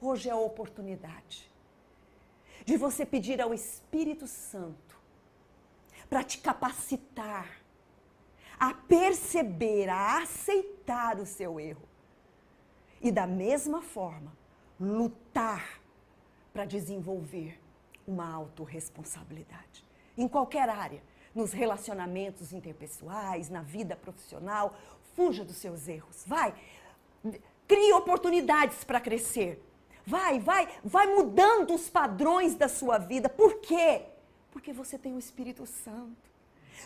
Hoje 0.00 0.28
é 0.28 0.32
a 0.32 0.36
oportunidade 0.36 1.50
de 2.64 2.76
você 2.76 3.06
pedir 3.06 3.40
ao 3.40 3.54
Espírito 3.54 4.26
Santo 4.26 4.98
para 6.08 6.22
te 6.22 6.38
capacitar 6.38 7.58
a 8.58 8.74
perceber, 8.74 9.88
a 9.88 10.22
aceitar 10.22 11.18
o 11.18 11.26
seu 11.26 11.60
erro. 11.60 11.88
E 13.00 13.12
da 13.12 13.26
mesma 13.26 13.80
forma, 13.80 14.36
lutar 14.80 15.80
para 16.52 16.64
desenvolver 16.64 17.60
uma 18.06 18.32
autorresponsabilidade 18.32 19.84
em 20.16 20.26
qualquer 20.26 20.68
área, 20.68 21.02
nos 21.34 21.52
relacionamentos 21.52 22.52
interpessoais, 22.52 23.48
na 23.48 23.62
vida 23.62 23.96
profissional. 23.96 24.76
Fuja 25.14 25.44
dos 25.44 25.56
seus 25.56 25.88
erros. 25.88 26.24
Vai, 26.26 26.54
crie 27.66 27.92
oportunidades 27.92 28.84
para 28.84 29.00
crescer. 29.00 29.62
Vai, 30.06 30.38
vai, 30.40 30.68
vai 30.82 31.06
mudando 31.06 31.74
os 31.74 31.90
padrões 31.90 32.54
da 32.54 32.68
sua 32.68 32.98
vida. 32.98 33.28
Por 33.28 33.60
quê? 33.60 34.04
Porque 34.50 34.72
você 34.72 34.96
tem 34.96 35.14
o 35.14 35.18
Espírito 35.18 35.66
Santo. 35.66 36.28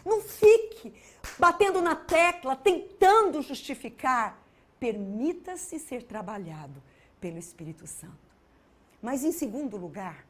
Não 0.05 0.21
fique 0.21 0.93
batendo 1.39 1.81
na 1.81 1.95
tecla, 1.95 2.57
tentando 2.57 3.43
justificar. 3.43 4.43
Permita-se 4.81 5.79
ser 5.79 6.03
trabalhado 6.03 6.83
pelo 7.21 7.39
Espírito 7.39 7.87
Santo. 7.87 8.33
Mas, 9.01 9.23
em 9.23 9.31
segundo 9.31 9.77
lugar, 9.77 10.27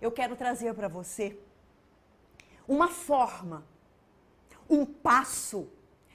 eu 0.00 0.10
quero 0.10 0.34
trazer 0.36 0.72
para 0.74 0.88
você 0.88 1.38
uma 2.70 2.86
forma, 2.86 3.66
um 4.68 4.86
passo 4.86 5.68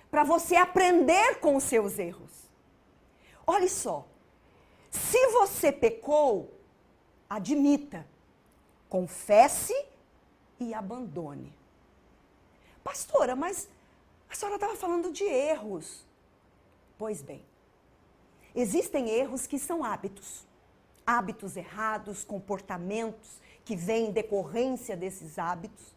para 0.09 0.23
você 0.23 0.55
aprender 0.55 1.41
com 1.41 1.57
os 1.57 1.65
seus 1.65 1.99
erros. 1.99 2.31
Olhe 3.45 3.67
só, 3.67 4.07
se 4.89 5.27
você 5.31 5.69
pecou, 5.69 6.57
admita, 7.29 8.07
confesse 8.87 9.73
e 10.57 10.73
abandone. 10.73 11.53
Pastora, 12.81 13.35
mas 13.35 13.67
a 14.29 14.33
senhora 14.33 14.55
estava 14.55 14.77
falando 14.77 15.11
de 15.11 15.25
erros. 15.25 16.05
Pois 16.97 17.21
bem, 17.21 17.43
existem 18.55 19.09
erros 19.09 19.45
que 19.45 19.59
são 19.59 19.83
hábitos. 19.83 20.47
Hábitos 21.05 21.57
errados, 21.57 22.23
comportamentos 22.23 23.41
que 23.65 23.75
vêm 23.75 24.07
em 24.07 24.11
decorrência 24.13 24.95
desses 24.95 25.37
hábitos. 25.37 25.93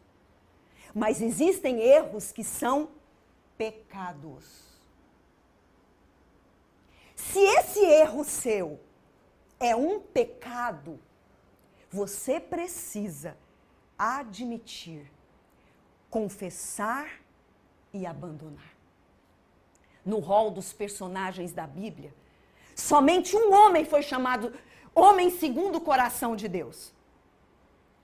Mas 0.94 1.20
existem 1.20 1.80
erros 1.80 2.32
que 2.32 2.42
são 2.42 2.88
pecados. 3.56 4.44
Se 7.14 7.40
esse 7.40 7.80
erro 7.80 8.24
seu 8.24 8.80
é 9.58 9.74
um 9.74 10.00
pecado, 10.00 11.00
você 11.90 12.38
precisa 12.38 13.36
admitir, 13.98 15.10
confessar 16.08 17.10
e 17.92 18.06
abandonar. 18.06 18.72
No 20.04 20.20
rol 20.20 20.50
dos 20.50 20.72
personagens 20.72 21.52
da 21.52 21.66
Bíblia, 21.66 22.14
somente 22.74 23.36
um 23.36 23.52
homem 23.52 23.84
foi 23.84 24.02
chamado 24.02 24.54
homem 24.94 25.30
segundo 25.30 25.76
o 25.76 25.80
coração 25.80 26.36
de 26.36 26.48
Deus. 26.48 26.92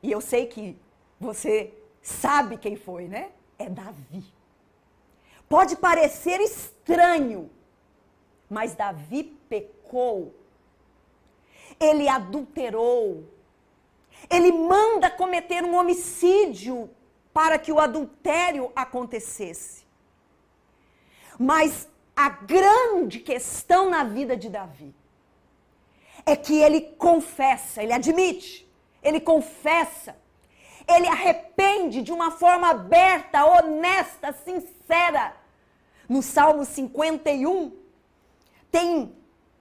E 0.03 0.11
eu 0.11 0.21
sei 0.21 0.47
que 0.47 0.77
você 1.19 1.73
sabe 2.05 2.59
quem 2.59 2.77
foi, 2.77 3.09
né? 3.09 3.31
É 3.59 3.69
Davi. 3.69 4.25
Pode 5.49 5.75
parecer 5.77 6.39
estranho, 6.41 7.51
mas 8.49 8.75
Davi 8.75 9.25
pecou. 9.49 10.35
Ele 11.81 12.07
adulterou. 12.09 13.25
Ele 14.31 14.53
manda 14.53 15.11
cometer 15.11 15.65
um 15.65 15.75
homicídio 15.77 16.91
para 17.33 17.59
que 17.59 17.73
o 17.73 17.81
adultério 17.81 18.71
acontecesse. 18.77 19.85
Mas 21.39 21.89
a 22.15 22.29
grande 22.29 23.19
questão 23.19 23.89
na 23.89 24.05
vida 24.05 24.37
de 24.37 24.49
Davi 24.49 24.95
é 26.27 26.37
que 26.37 26.61
ele 26.61 26.81
confessa, 26.81 27.83
ele 27.83 27.93
admite, 27.93 28.71
ele 29.03 29.21
confessa 29.21 30.17
ele 30.87 31.09
arrepende 31.09 32.03
de 32.03 32.13
uma 32.13 32.31
forma 32.31 32.71
aberta, 32.71 33.45
honesta, 33.45 34.33
sincera. 34.33 35.35
No 36.09 36.23
Salmo 36.23 36.65
51, 36.65 37.73
tem 38.71 39.17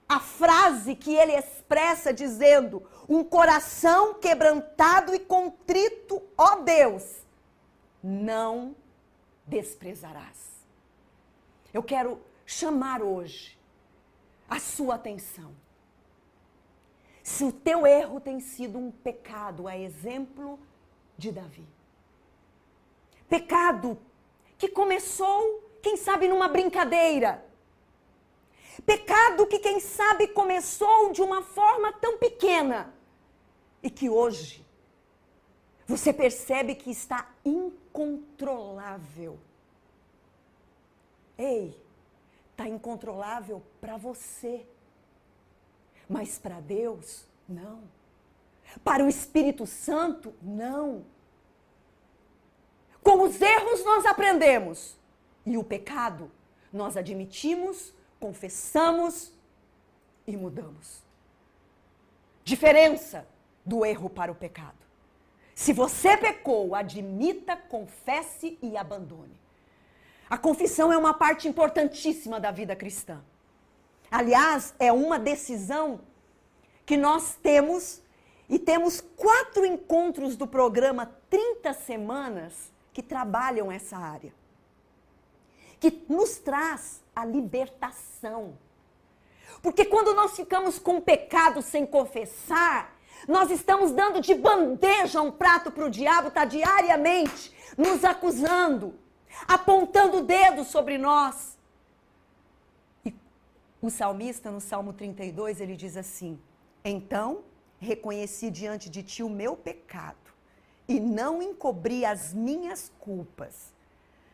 a 0.08 0.20
frase 0.20 0.94
que 0.94 1.14
ele 1.14 1.32
expressa 1.32 2.12
dizendo: 2.12 2.82
Um 3.08 3.24
coração 3.24 4.14
quebrantado 4.14 5.14
e 5.14 5.18
contrito, 5.18 6.22
ó 6.36 6.56
Deus, 6.56 7.24
não 8.02 8.76
desprezarás. 9.46 10.54
Eu 11.72 11.82
quero 11.82 12.20
chamar 12.44 13.02
hoje 13.02 13.58
a 14.48 14.60
sua 14.60 14.96
atenção. 14.96 15.52
Se 17.22 17.42
o 17.42 17.50
teu 17.50 17.86
erro 17.86 18.20
tem 18.20 18.38
sido 18.38 18.78
um 18.78 18.90
pecado, 18.90 19.66
a 19.66 19.76
exemplo 19.76 20.58
de 21.16 21.32
Davi. 21.32 21.66
Pecado 23.28 23.98
que 24.58 24.68
começou, 24.68 25.62
quem 25.82 25.96
sabe, 25.96 26.28
numa 26.28 26.48
brincadeira. 26.48 27.44
Pecado 28.84 29.46
que, 29.46 29.58
quem 29.58 29.80
sabe, 29.80 30.28
começou 30.28 31.12
de 31.12 31.22
uma 31.22 31.42
forma 31.42 31.92
tão 31.92 32.18
pequena 32.18 32.92
e 33.82 33.90
que 33.90 34.08
hoje 34.08 34.64
você 35.86 36.12
percebe 36.12 36.74
que 36.74 36.90
está 36.90 37.30
incontrolável. 37.44 39.38
Ei, 41.36 41.78
está 42.50 42.68
incontrolável 42.68 43.62
para 43.80 43.96
você, 43.96 44.66
mas 46.08 46.38
para 46.38 46.60
Deus, 46.60 47.26
não. 47.48 47.82
Para 48.82 49.04
o 49.04 49.08
Espírito 49.08 49.66
Santo, 49.66 50.34
não. 50.42 51.04
Com 53.02 53.22
os 53.22 53.40
erros 53.40 53.84
nós 53.84 54.06
aprendemos. 54.06 54.96
E 55.46 55.56
o 55.56 55.64
pecado 55.64 56.30
nós 56.72 56.96
admitimos, 56.96 57.92
confessamos 58.18 59.32
e 60.26 60.36
mudamos. 60.36 61.02
diferença 62.42 63.26
do 63.64 63.84
erro 63.84 64.10
para 64.10 64.30
o 64.30 64.34
pecado. 64.34 64.76
Se 65.54 65.72
você 65.72 66.16
pecou, 66.16 66.74
admita, 66.74 67.56
confesse 67.56 68.58
e 68.60 68.76
abandone. 68.76 69.40
A 70.28 70.36
confissão 70.36 70.92
é 70.92 70.96
uma 70.96 71.14
parte 71.14 71.48
importantíssima 71.48 72.38
da 72.40 72.50
vida 72.50 72.74
cristã. 72.76 73.22
Aliás, 74.10 74.74
é 74.78 74.92
uma 74.92 75.18
decisão 75.18 76.00
que 76.84 76.96
nós 76.96 77.36
temos 77.42 78.02
e 78.48 78.58
temos 78.58 79.00
quatro 79.00 79.64
encontros 79.64 80.36
do 80.36 80.46
programa 80.46 81.10
30 81.30 81.72
Semanas 81.72 82.72
que 82.92 83.02
trabalham 83.02 83.72
essa 83.72 83.96
área. 83.96 84.32
Que 85.80 86.04
nos 86.08 86.36
traz 86.38 87.02
a 87.14 87.24
libertação. 87.24 88.56
Porque 89.62 89.84
quando 89.84 90.14
nós 90.14 90.36
ficamos 90.36 90.78
com 90.78 91.00
pecado 91.00 91.62
sem 91.62 91.86
confessar, 91.86 92.94
nós 93.26 93.50
estamos 93.50 93.92
dando 93.92 94.20
de 94.20 94.34
bandeja 94.34 95.22
um 95.22 95.30
prato 95.30 95.70
para 95.70 95.86
o 95.86 95.90
diabo, 95.90 96.28
está 96.28 96.44
diariamente 96.44 97.52
nos 97.76 98.04
acusando, 98.04 98.94
apontando 99.48 100.18
o 100.18 100.22
dedo 100.22 100.64
sobre 100.64 100.98
nós. 100.98 101.58
E 103.04 103.14
o 103.80 103.88
salmista, 103.88 104.50
no 104.50 104.60
Salmo 104.60 104.92
32, 104.92 105.60
ele 105.60 105.76
diz 105.76 105.96
assim: 105.96 106.38
Então 106.84 107.42
reconheci 107.84 108.50
diante 108.50 108.90
de 108.90 109.02
ti 109.02 109.22
o 109.22 109.30
meu 109.30 109.56
pecado 109.56 110.16
e 110.88 110.98
não 110.98 111.40
encobri 111.42 112.04
as 112.04 112.32
minhas 112.34 112.90
culpas. 112.98 113.72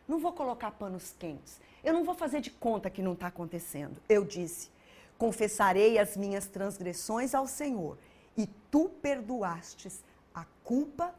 Não 0.07 0.19
vou 0.19 0.33
colocar 0.33 0.71
panos 0.71 1.13
quentes. 1.17 1.59
Eu 1.83 1.93
não 1.93 2.03
vou 2.03 2.15
fazer 2.15 2.41
de 2.41 2.49
conta 2.49 2.89
que 2.89 3.01
não 3.01 3.13
está 3.13 3.27
acontecendo. 3.27 4.01
Eu 4.09 4.25
disse: 4.25 4.69
Confessarei 5.17 5.99
as 5.99 6.17
minhas 6.17 6.47
transgressões 6.47 7.33
ao 7.35 7.47
Senhor, 7.47 7.97
e 8.35 8.47
tu 8.69 8.89
perdoastes 9.01 10.03
a 10.33 10.45
culpa 10.63 11.13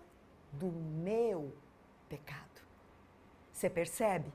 do 0.53 0.67
meu 0.67 1.53
pecado. 2.09 2.61
Você 3.53 3.71
percebe? 3.71 4.33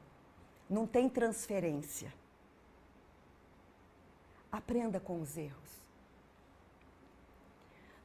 Não 0.69 0.87
tem 0.87 1.07
transferência. 1.09 2.13
Aprenda 4.51 4.99
com 4.99 5.21
os 5.21 5.37
erros. 5.37 5.86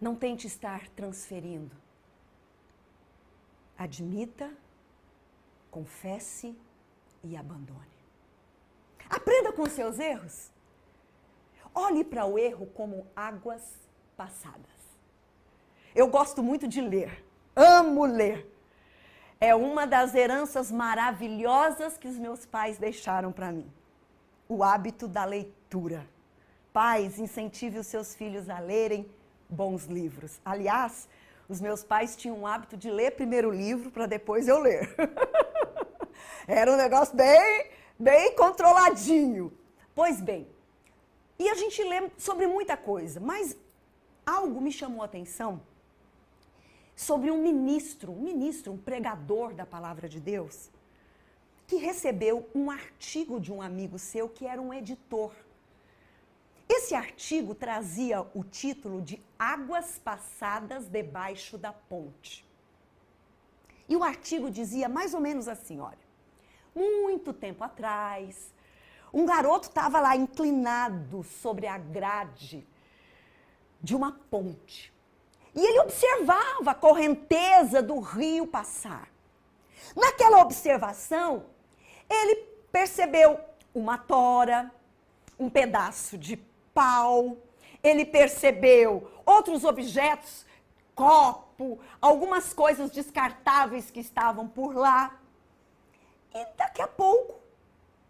Não 0.03 0.17
tente 0.17 0.49
estar 0.49 0.88
transferindo. 0.88 1.77
Admita, 3.79 4.51
confesse 5.71 6.59
e 7.23 7.37
abandone. 7.37 8.03
Aprenda 9.09 9.53
com 9.53 9.65
seus 9.67 10.01
erros. 10.01 10.51
Olhe 11.73 12.03
para 12.03 12.27
o 12.27 12.37
erro 12.37 12.67
como 12.75 13.07
águas 13.15 13.62
passadas. 14.17 14.83
Eu 15.95 16.09
gosto 16.09 16.43
muito 16.43 16.67
de 16.67 16.81
ler, 16.81 17.25
amo 17.55 18.05
ler. 18.05 18.53
É 19.41 19.55
uma 19.55 19.87
das 19.87 20.17
heranças 20.17 20.73
maravilhosas 20.73 21.97
que 21.97 22.09
os 22.09 22.19
meus 22.19 22.45
pais 22.45 22.77
deixaram 22.77 23.31
para 23.31 23.53
mim. 23.53 23.73
O 24.49 24.65
hábito 24.65 25.07
da 25.07 25.25
leitura. 25.25 26.05
Pais, 26.73 27.21
incentive 27.21 27.79
os 27.79 27.87
seus 27.87 28.17
filhos 28.17 28.51
a 28.51 28.59
lerem 28.59 29.09
bons 29.53 29.85
livros. 29.85 30.41
Aliás, 30.45 31.09
os 31.49 31.61
meus 31.61 31.85
pais 31.85 32.17
tinham 32.17 32.41
o 32.41 32.47
hábito 32.47 32.77
de 32.77 32.91
ler 32.91 33.12
primeiro 33.12 33.49
o 33.49 33.53
livro 33.53 33.91
para 33.91 34.07
depois 34.07 34.49
eu 34.49 34.59
ler. 34.59 34.95
Era 36.49 36.73
um 36.73 36.77
negócio 36.77 37.15
bem, 37.15 37.67
bem 37.99 38.35
controladinho. 38.35 39.53
Pois 39.95 40.21
bem, 40.21 40.49
e 41.38 41.49
a 41.49 41.55
gente 41.55 41.83
lê 41.83 42.11
sobre 42.17 42.47
muita 42.47 42.77
coisa, 42.77 43.21
mas 43.21 43.57
algo 44.25 44.61
me 44.61 44.73
chamou 44.73 45.03
a 45.03 45.05
atenção 45.05 45.61
sobre 46.95 47.31
um 47.31 47.43
ministro, 47.43 48.12
um 48.12 48.23
ministro, 48.23 48.73
um 48.73 48.79
pregador 48.79 49.53
da 49.53 49.67
palavra 49.67 50.09
de 50.09 50.21
Deus, 50.21 50.71
que 51.67 51.77
recebeu 51.77 52.49
um 52.55 52.71
artigo 52.71 53.41
de 53.41 53.53
um 53.53 53.61
amigo 53.61 53.99
seu 53.99 54.29
que 54.29 54.47
era 54.47 54.61
um 54.61 54.73
editor. 54.73 55.33
Esse 56.75 56.95
artigo 56.95 57.55
trazia 57.55 58.23
o 58.35 58.43
título 58.43 59.03
de 59.03 59.23
Águas 59.39 59.99
Passadas 60.03 60.89
Debaixo 60.89 61.59
da 61.59 61.71
Ponte. 61.71 62.49
E 63.87 63.95
o 63.95 64.03
artigo 64.03 64.51
dizia 64.51 64.89
mais 64.89 65.13
ou 65.13 65.21
menos 65.21 65.49
assim: 65.49 65.81
olha, 65.81 65.99
muito 66.75 67.31
tempo 67.35 67.63
atrás, 67.63 68.55
um 69.13 69.27
garoto 69.27 69.69
estava 69.69 70.01
lá 70.01 70.17
inclinado 70.17 71.23
sobre 71.23 71.67
a 71.67 71.77
grade 71.77 72.67
de 73.83 73.95
uma 73.95 74.13
ponte. 74.31 74.91
E 75.55 75.61
ele 75.61 75.81
observava 75.81 76.71
a 76.71 76.75
correnteza 76.75 77.83
do 77.83 78.01
rio 78.01 78.47
passar. 78.47 79.11
Naquela 79.95 80.41
observação, 80.41 81.45
ele 82.09 82.37
percebeu 82.73 83.39
uma 83.75 83.99
tora, 83.99 84.73
um 85.39 85.51
pedaço 85.51 86.17
de 86.17 86.51
pau, 86.75 87.37
ele 87.83 88.05
percebeu 88.05 89.11
outros 89.27 89.65
objetos, 89.65 90.47
copo, 90.95 91.81
algumas 92.01 92.53
coisas 92.53 92.91
descartáveis 92.91 93.91
que 93.91 94.01
estavam 94.01 94.49
por 94.49 94.75
lá. 94.75 95.19
E 96.35 96.45
daqui 96.57 96.81
a 96.81 96.89
pouco 96.89 97.41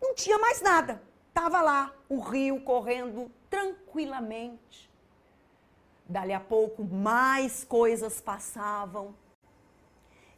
não 0.01 0.14
tinha 0.14 0.38
mais 0.38 0.61
nada. 0.61 1.03
Estava 1.29 1.62
lá 1.62 1.92
o 2.09 2.20
rio 2.20 2.61
correndo 2.61 3.31
tranquilamente. 3.48 4.90
Dali 6.05 6.33
a 6.33 6.40
pouco, 6.40 6.85
mais 6.85 7.64
coisas 7.64 8.20
passavam. 8.20 9.14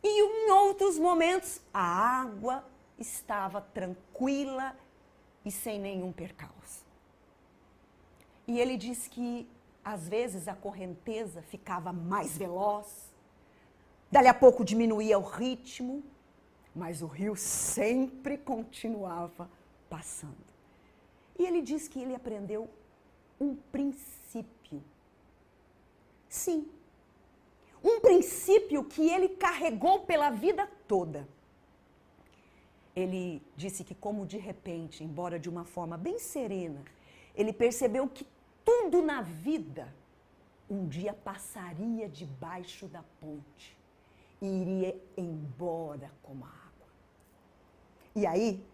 E 0.03 0.21
em 0.23 0.51
outros 0.51 0.99
momentos, 0.99 1.61
a 1.73 1.83
água 2.21 2.65
estava 2.99 3.61
tranquila 3.61 4.77
e 5.45 5.51
sem 5.51 5.81
nenhum 5.81 6.13
percalço. 6.13 6.84
E 8.47 8.59
ele 8.59 8.77
diz 8.77 9.09
que 9.09 9.49
às 9.85 10.09
vezes 10.09 10.49
a 10.49 10.55
correnteza 10.55 11.43
ficava 11.43 11.93
mais 11.93 12.37
veloz, 12.37 13.13
dali 14.11 14.29
a 14.29 14.35
pouco 14.35 14.65
diminuía 14.65 15.19
o 15.19 15.23
ritmo, 15.23 16.03
mas 16.75 17.03
o 17.03 17.07
rio 17.07 17.37
sempre 17.37 18.37
continuava 18.39 19.51
passando. 19.89 20.53
E 21.39 21.45
ele 21.45 21.63
diz 21.63 21.89
que 21.89 22.01
ele 22.01 22.15
aprendeu 22.15 22.69
um 23.41 23.55
princípio 23.55 24.25
Sim. 26.35 26.67
Um 27.83 28.01
princípio 28.01 28.83
que 28.83 29.09
ele 29.09 29.29
carregou 29.29 30.01
pela 30.01 30.31
vida 30.31 30.69
toda. 30.89 31.29
Ele 32.95 33.41
disse 33.57 33.85
que, 33.85 33.95
como 33.95 34.27
de 34.27 34.37
repente, 34.37 35.05
embora 35.05 35.39
de 35.39 35.49
uma 35.49 35.65
forma 35.65 35.97
bem 35.97 36.19
serena, 36.19 36.83
ele 37.37 37.53
percebeu 37.53 38.09
que 38.09 38.27
tudo 38.65 39.03
na 39.03 39.23
vida 39.23 39.93
um 40.69 40.87
dia 40.87 41.13
passaria 41.13 42.09
debaixo 42.09 42.87
da 42.87 43.03
ponte 43.21 43.77
e 44.41 44.47
iria 44.47 45.01
embora 45.17 46.11
como 46.23 46.45
a 46.45 46.49
água. 46.49 46.89
E 48.15 48.27
aí, 48.27 48.65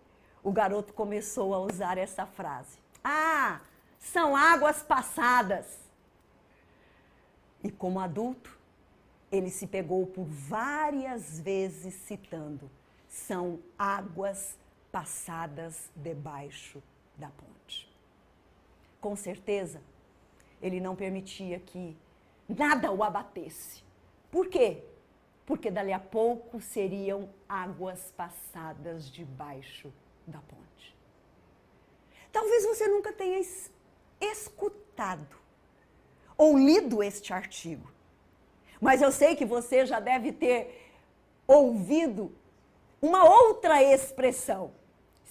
o 0.42 0.53
garoto 0.53 0.92
começou 0.92 1.55
a 1.55 1.59
usar 1.59 1.98
essa 1.98 2.26
frase: 2.26 2.79
Ah, 3.03 3.61
são 3.98 4.37
águas 4.37 4.83
passadas. 4.83 5.79
E 7.62 7.70
como 7.70 8.00
adulto, 8.00 8.59
ele 9.31 9.50
se 9.50 9.66
pegou 9.66 10.07
por 10.07 10.24
várias 10.24 11.40
vezes 11.40 11.94
citando: 11.94 12.70
são 13.09 13.61
águas 13.79 14.57
passadas 14.90 15.90
debaixo 15.94 16.83
da 17.16 17.29
ponte. 17.29 17.50
Com 19.01 19.17
certeza, 19.17 19.81
ele 20.61 20.81
não 20.81 20.95
permitia 20.95 21.59
que 21.59 21.97
nada 22.49 22.93
o 22.93 23.03
abatesse. 23.03 23.83
Por 24.31 24.49
quê? 24.49 24.85
Porque 25.47 25.71
dali 25.71 25.93
a 25.93 25.99
pouco 25.99 26.61
seriam 26.61 27.29
águas 27.49 28.13
passadas 28.17 29.11
debaixo 29.11 29.93
da 30.27 30.39
ponte. 30.41 30.97
Talvez 32.31 32.65
você 32.65 32.87
nunca 32.87 33.13
tenha 33.13 33.41
escutado 34.21 35.37
ou 36.37 36.57
lido 36.57 37.03
este 37.03 37.33
artigo. 37.33 37.91
Mas 38.81 39.03
eu 39.03 39.11
sei 39.11 39.35
que 39.35 39.45
você 39.45 39.85
já 39.85 40.01
deve 40.01 40.33
ter 40.33 40.93
ouvido 41.47 42.33
uma 43.03 43.25
outra 43.25 43.83
expressão. 43.83 44.73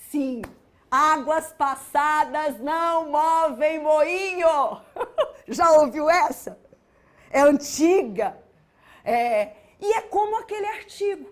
Sim, 0.10 0.42
águas 0.90 1.54
passadas 1.54 2.60
não 2.60 3.10
movem 3.10 3.80
moinho. 3.80 4.82
já 5.48 5.72
ouviu 5.72 6.10
essa? 6.10 6.60
É 7.30 7.42
antiga. 7.42 8.38
É, 9.04 9.56
e 9.80 9.94
é 9.94 10.02
como 10.02 10.38
aquele 10.38 10.68
artigo. 10.68 11.32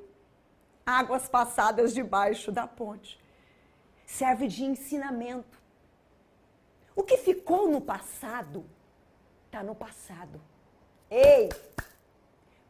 Águas 0.86 1.28
passadas 1.28 1.94
debaixo 1.94 2.52
da 2.52 2.68
ponte. 2.68 3.20
Serve 4.06 4.48
de 4.48 4.64
ensinamento. 4.64 5.62
O 6.96 7.04
que 7.04 7.18
ficou 7.18 7.70
no 7.70 7.82
passado 7.82 8.66
está 9.46 9.62
no 9.62 9.76
passado. 9.76 10.42
Ei! 11.10 11.50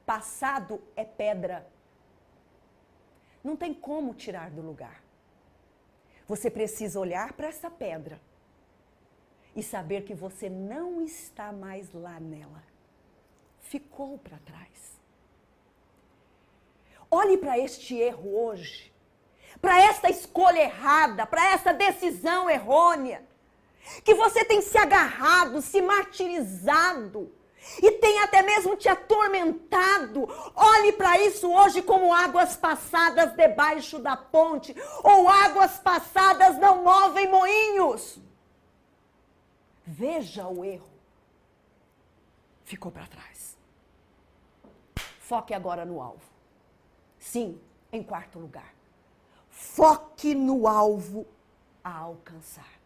Passado 0.06 0.82
é 0.96 1.04
pedra. 1.04 1.68
Não 3.44 3.56
tem 3.56 3.74
como 3.74 4.14
tirar 4.14 4.50
do 4.50 4.62
lugar. 4.62 5.07
Você 6.28 6.50
precisa 6.52 7.00
olhar 7.00 7.34
para 7.34 7.48
essa 7.48 7.70
pedra 7.70 8.20
e 9.56 9.64
saber 9.64 10.04
que 10.04 10.14
você 10.14 10.50
não 10.50 11.02
está 11.02 11.52
mais 11.52 11.92
lá 11.94 12.20
nela. 12.20 12.64
Ficou 13.60 14.18
para 14.18 14.38
trás. 14.40 14.98
Olhe 17.10 17.38
para 17.38 17.58
este 17.58 17.96
erro 17.96 18.38
hoje, 18.38 18.94
para 19.62 19.82
esta 19.82 20.10
escolha 20.10 20.60
errada, 20.60 21.26
para 21.26 21.52
essa 21.52 21.74
decisão 21.74 22.50
errônea, 22.50 23.26
que 24.04 24.14
você 24.14 24.44
tem 24.44 24.62
se 24.62 24.78
agarrado, 24.78 25.62
se 25.62 25.82
martirizado 25.82 27.34
e 27.82 27.92
tem 27.92 28.20
até 28.20 28.42
mesmo 28.42 28.76
te 28.76 28.90
atormentado. 28.90 30.28
Olhe 30.56 30.94
para 30.94 31.20
isso 31.20 31.52
hoje 31.52 31.82
como 31.82 32.14
águas 32.14 32.56
passadas 32.56 33.34
debaixo 33.36 34.00
da 34.00 34.16
ponte, 34.16 34.76
ou 35.04 35.28
águas 35.28 35.80
passadas 35.80 36.58
não 36.58 36.84
movem 36.84 37.30
moinhos. 37.30 38.20
Veja 39.86 40.48
o 40.48 40.64
erro. 40.66 40.90
Ficou 42.64 42.92
para 42.92 43.08
trás. 43.08 43.58
Foque 45.20 45.54
agora 45.54 45.86
no 45.86 46.02
alvo. 46.02 46.26
Sim, 47.20 47.60
em 47.92 48.04
quarto 48.04 48.40
lugar. 48.40 48.74
Foque 49.50 50.36
no 50.36 50.68
alvo 50.68 51.26
a 51.84 51.98
alcançar. 51.98 52.78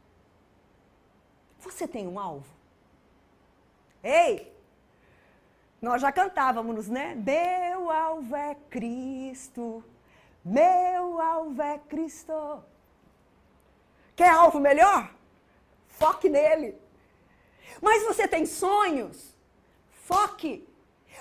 Você 1.60 1.88
tem 1.88 2.08
um 2.08 2.20
alvo? 2.20 2.52
Ei! 4.04 4.52
Nós 5.82 6.02
já 6.02 6.12
cantávamos, 6.12 6.88
né? 6.88 7.16
Meu 7.16 7.90
alvo 7.90 8.36
é 8.36 8.56
Cristo, 8.70 9.84
meu 10.46 11.20
alvo 11.20 11.60
é 11.62 11.80
Cristo. 11.80 12.64
Quer 14.16 14.30
alvo 14.30 14.60
melhor? 14.60 15.12
Foque 15.88 16.30
nele. 16.30 16.78
Mas 17.82 18.04
você 18.04 18.28
tem 18.28 18.46
sonhos? 18.46 19.36
Foque. 19.90 20.68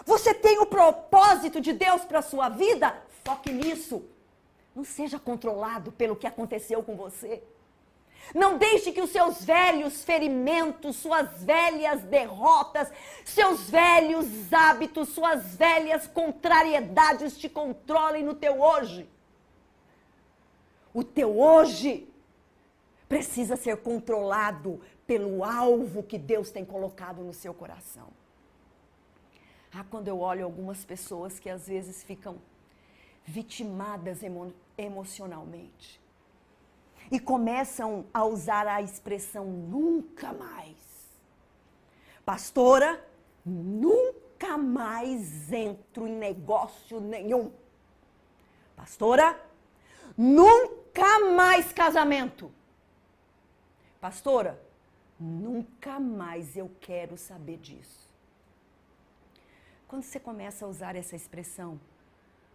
Você 0.04 0.34
tem 0.34 0.58
o 0.58 0.66
propósito 0.66 1.60
de 1.60 1.72
Deus 1.72 2.04
para 2.04 2.18
a 2.18 2.22
sua 2.22 2.50
vida? 2.50 3.02
Foque 3.24 3.50
nisso. 3.50 4.04
Não 4.74 4.84
seja 4.84 5.18
controlado 5.18 5.90
pelo 5.92 6.16
que 6.16 6.26
aconteceu 6.26 6.82
com 6.82 6.96
você. 6.96 7.42
Não 8.34 8.58
deixe 8.58 8.92
que 8.92 9.00
os 9.00 9.10
seus 9.10 9.44
velhos 9.44 10.04
ferimentos, 10.04 10.96
suas 10.96 11.42
velhas 11.42 12.02
derrotas, 12.02 12.90
seus 13.24 13.68
velhos 13.68 14.52
hábitos, 14.52 15.08
suas 15.08 15.56
velhas 15.56 16.06
contrariedades 16.06 17.36
te 17.36 17.48
controlem 17.48 18.22
no 18.22 18.34
teu 18.34 18.60
hoje. 18.60 19.08
O 20.94 21.02
teu 21.02 21.40
hoje 21.40 22.08
precisa 23.08 23.56
ser 23.56 23.78
controlado 23.78 24.80
pelo 25.06 25.44
alvo 25.44 26.02
que 26.02 26.18
Deus 26.18 26.50
tem 26.50 26.64
colocado 26.64 27.22
no 27.22 27.32
seu 27.32 27.52
coração. 27.52 28.08
Ah, 29.72 29.84
quando 29.88 30.08
eu 30.08 30.20
olho 30.20 30.44
algumas 30.44 30.84
pessoas 30.84 31.38
que 31.38 31.50
às 31.50 31.66
vezes 31.66 32.02
ficam 32.02 32.38
vitimadas 33.24 34.22
emo 34.22 34.52
emocionalmente 34.76 36.00
e 37.10 37.18
começam 37.18 38.06
a 38.14 38.24
usar 38.24 38.66
a 38.66 38.80
expressão 38.80 39.44
nunca 39.46 40.32
mais. 40.32 40.76
Pastora, 42.24 43.04
nunca 43.44 44.56
mais 44.56 45.52
entro 45.52 46.06
em 46.06 46.16
negócio 46.16 47.00
nenhum. 47.00 47.52
Pastora, 48.76 49.38
nunca 50.16 51.18
mais 51.32 51.72
casamento. 51.72 52.52
Pastora, 54.00 54.60
nunca 55.18 55.98
mais 55.98 56.56
eu 56.56 56.70
quero 56.80 57.16
saber 57.16 57.58
disso. 57.58 58.08
Quando 59.88 60.04
você 60.04 60.20
começa 60.20 60.64
a 60.64 60.68
usar 60.68 60.94
essa 60.94 61.16
expressão, 61.16 61.80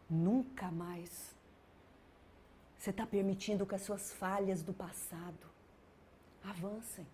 nunca 0.10 0.72
mais, 0.72 1.35
você 2.86 2.91
está 2.91 3.08
permitindo 3.08 3.65
que 3.65 3.74
as 3.74 3.82
suas 3.82 4.13
falhas 4.13 4.62
do 4.62 4.71
passado 4.71 5.50
avancem. 6.43 7.08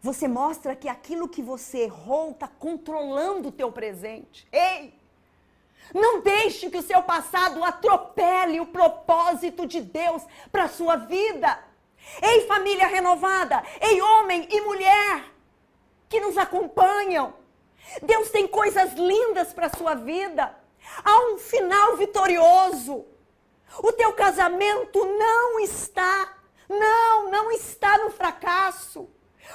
Você 0.00 0.26
mostra 0.26 0.74
que 0.74 0.88
aquilo 0.88 1.28
que 1.28 1.42
você 1.42 1.80
errou 1.80 2.30
está 2.30 2.48
controlando 2.48 3.48
o 3.48 3.52
teu 3.52 3.70
presente. 3.70 4.48
Ei! 4.50 4.94
Não 5.92 6.22
deixe 6.22 6.70
que 6.70 6.78
o 6.78 6.82
seu 6.82 7.02
passado 7.02 7.62
atropele 7.62 8.60
o 8.60 8.66
propósito 8.68 9.66
de 9.66 9.82
Deus 9.82 10.22
para 10.50 10.64
a 10.64 10.68
sua 10.70 10.96
vida. 10.96 11.62
Ei, 12.22 12.46
família 12.46 12.86
renovada! 12.86 13.62
Ei, 13.78 14.00
homem 14.00 14.48
e 14.50 14.60
mulher 14.62 15.26
que 16.08 16.18
nos 16.18 16.38
acompanham! 16.38 17.34
Deus 18.02 18.30
tem 18.30 18.48
coisas 18.48 18.94
lindas 18.94 19.52
para 19.52 19.66
a 19.66 19.76
sua 19.76 19.94
vida. 19.94 20.56
Há 21.04 21.18
um 21.26 21.36
final 21.36 21.98
vitorioso. 21.98 23.04
O 23.78 23.92
teu 23.92 24.12
casamento 24.12 25.04
não 25.04 25.60
está, 25.60 26.34
não, 26.68 27.30
não 27.30 27.50
está 27.52 27.98
no 27.98 28.10
fracasso. 28.10 29.08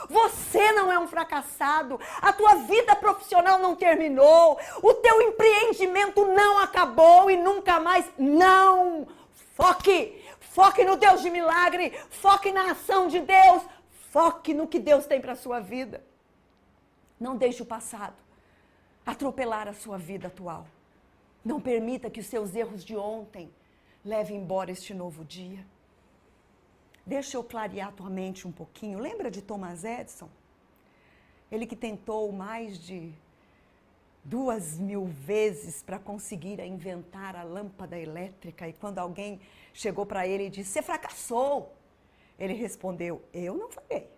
Você 0.09 0.71
não 0.71 0.91
é 0.91 0.97
um 0.99 1.07
fracassado. 1.07 1.99
A 2.21 2.33
tua 2.33 2.55
vida 2.55 2.95
profissional 2.95 3.59
não 3.59 3.75
terminou. 3.75 4.59
O 4.81 4.93
teu 4.95 5.21
empreendimento 5.21 6.25
não 6.25 6.59
acabou 6.59 7.29
e 7.29 7.37
nunca 7.37 7.79
mais. 7.79 8.09
Não! 8.17 9.07
Foque! 9.55 10.21
Foque 10.39 10.83
no 10.83 10.95
Deus 10.95 11.21
de 11.21 11.29
milagre. 11.29 11.91
Foque 12.09 12.51
na 12.51 12.71
ação 12.71 13.07
de 13.07 13.19
Deus. 13.19 13.63
Foque 14.11 14.53
no 14.53 14.67
que 14.67 14.79
Deus 14.79 15.05
tem 15.05 15.19
para 15.19 15.33
a 15.33 15.35
sua 15.35 15.59
vida. 15.59 16.03
Não 17.19 17.35
deixe 17.35 17.61
o 17.61 17.65
passado 17.65 18.15
atropelar 19.05 19.67
a 19.67 19.73
sua 19.73 19.97
vida 19.97 20.27
atual. 20.27 20.65
Não 21.43 21.59
permita 21.59 22.09
que 22.09 22.19
os 22.19 22.25
seus 22.27 22.55
erros 22.55 22.83
de 22.83 22.95
ontem 22.95 23.51
leve 24.03 24.33
embora 24.33 24.71
este 24.71 24.93
novo 24.93 25.23
dia. 25.23 25.65
Deixa 27.05 27.37
eu 27.37 27.43
clarear 27.43 27.91
tua 27.93 28.09
mente 28.09 28.47
um 28.47 28.51
pouquinho. 28.51 28.99
Lembra 28.99 29.29
de 29.29 29.41
Thomas 29.41 29.83
Edison? 29.83 30.29
Ele 31.51 31.65
que 31.65 31.75
tentou 31.75 32.31
mais 32.31 32.79
de 32.79 33.13
duas 34.23 34.79
mil 34.79 35.05
vezes 35.05 35.83
para 35.83 35.99
conseguir 35.99 36.59
inventar 36.61 37.35
a 37.35 37.43
lâmpada 37.43 37.99
elétrica 37.99 38.67
e 38.67 38.73
quando 38.73 38.99
alguém 38.99 39.41
chegou 39.73 40.05
para 40.05 40.25
ele 40.27 40.45
e 40.45 40.49
disse: 40.49 40.71
Você 40.71 40.81
fracassou. 40.81 41.73
Ele 42.39 42.53
respondeu: 42.53 43.21
Eu 43.33 43.55
não 43.55 43.69
falei. 43.69 44.09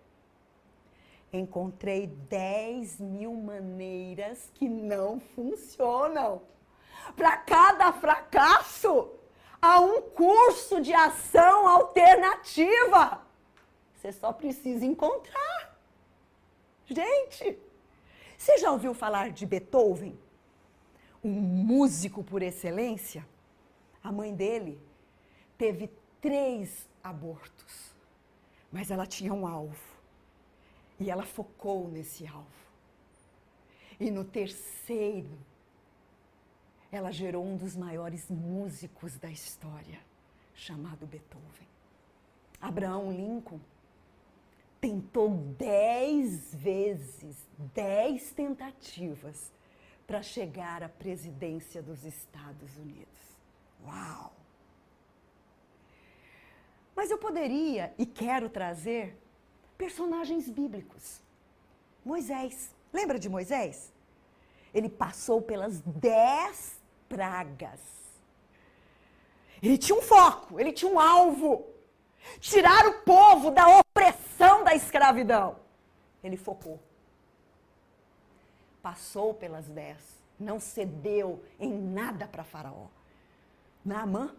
Encontrei 1.32 2.06
10 2.06 3.00
mil 3.00 3.34
maneiras 3.34 4.50
que 4.54 4.68
não 4.68 5.20
funcionam. 5.34 6.40
Para 7.14 7.36
cada 7.36 7.92
fracasso, 7.92 9.10
há 9.66 9.80
um 9.80 10.00
curso 10.00 10.80
de 10.80 10.92
ação 10.92 11.66
alternativa. 11.66 13.20
Você 13.94 14.12
só 14.12 14.32
precisa 14.32 14.84
encontrar. 14.84 15.76
Gente, 16.86 17.58
você 18.38 18.58
já 18.58 18.70
ouviu 18.70 18.94
falar 18.94 19.30
de 19.30 19.44
Beethoven? 19.44 20.16
Um 21.22 21.32
músico 21.32 22.22
por 22.22 22.42
excelência? 22.42 23.26
A 24.04 24.12
mãe 24.12 24.32
dele 24.32 24.80
teve 25.58 25.90
três 26.20 26.88
abortos, 27.02 27.92
mas 28.70 28.92
ela 28.92 29.04
tinha 29.04 29.34
um 29.34 29.48
alvo. 29.48 29.96
E 31.00 31.10
ela 31.10 31.24
focou 31.24 31.88
nesse 31.88 32.24
alvo. 32.24 32.46
E 33.98 34.12
no 34.12 34.24
terceiro, 34.24 35.36
ela 36.96 37.12
gerou 37.12 37.44
um 37.44 37.56
dos 37.56 37.76
maiores 37.76 38.30
músicos 38.30 39.16
da 39.18 39.30
história, 39.30 40.00
chamado 40.54 41.06
Beethoven. 41.06 41.68
Abraão 42.60 43.12
Lincoln 43.12 43.60
tentou 44.80 45.30
dez 45.58 46.54
vezes, 46.54 47.36
dez 47.74 48.30
tentativas 48.30 49.52
para 50.06 50.22
chegar 50.22 50.82
à 50.82 50.88
presidência 50.88 51.82
dos 51.82 52.04
Estados 52.04 52.76
Unidos. 52.76 53.38
Uau! 53.84 54.32
Mas 56.94 57.10
eu 57.10 57.18
poderia 57.18 57.92
e 57.98 58.06
quero 58.06 58.48
trazer 58.48 59.20
personagens 59.76 60.48
bíblicos. 60.48 61.20
Moisés. 62.02 62.74
Lembra 62.90 63.18
de 63.18 63.28
Moisés? 63.28 63.92
Ele 64.72 64.88
passou 64.88 65.42
pelas 65.42 65.80
dez 65.80 66.80
pragas. 67.08 67.80
Ele 69.62 69.78
tinha 69.78 69.98
um 69.98 70.02
foco, 70.02 70.60
ele 70.60 70.72
tinha 70.72 70.90
um 70.90 71.00
alvo. 71.00 71.66
Tirar 72.40 72.86
o 72.86 73.02
povo 73.02 73.50
da 73.50 73.78
opressão 73.78 74.64
da 74.64 74.74
escravidão. 74.74 75.56
Ele 76.22 76.36
focou. 76.36 76.80
passou 78.82 79.34
pelas 79.34 79.66
dez, 79.66 79.98
não 80.38 80.60
cedeu 80.60 81.42
em 81.58 81.72
nada 81.72 82.28
para 82.28 82.44
Faraó. 82.44 82.86
Naamã, 83.84 84.32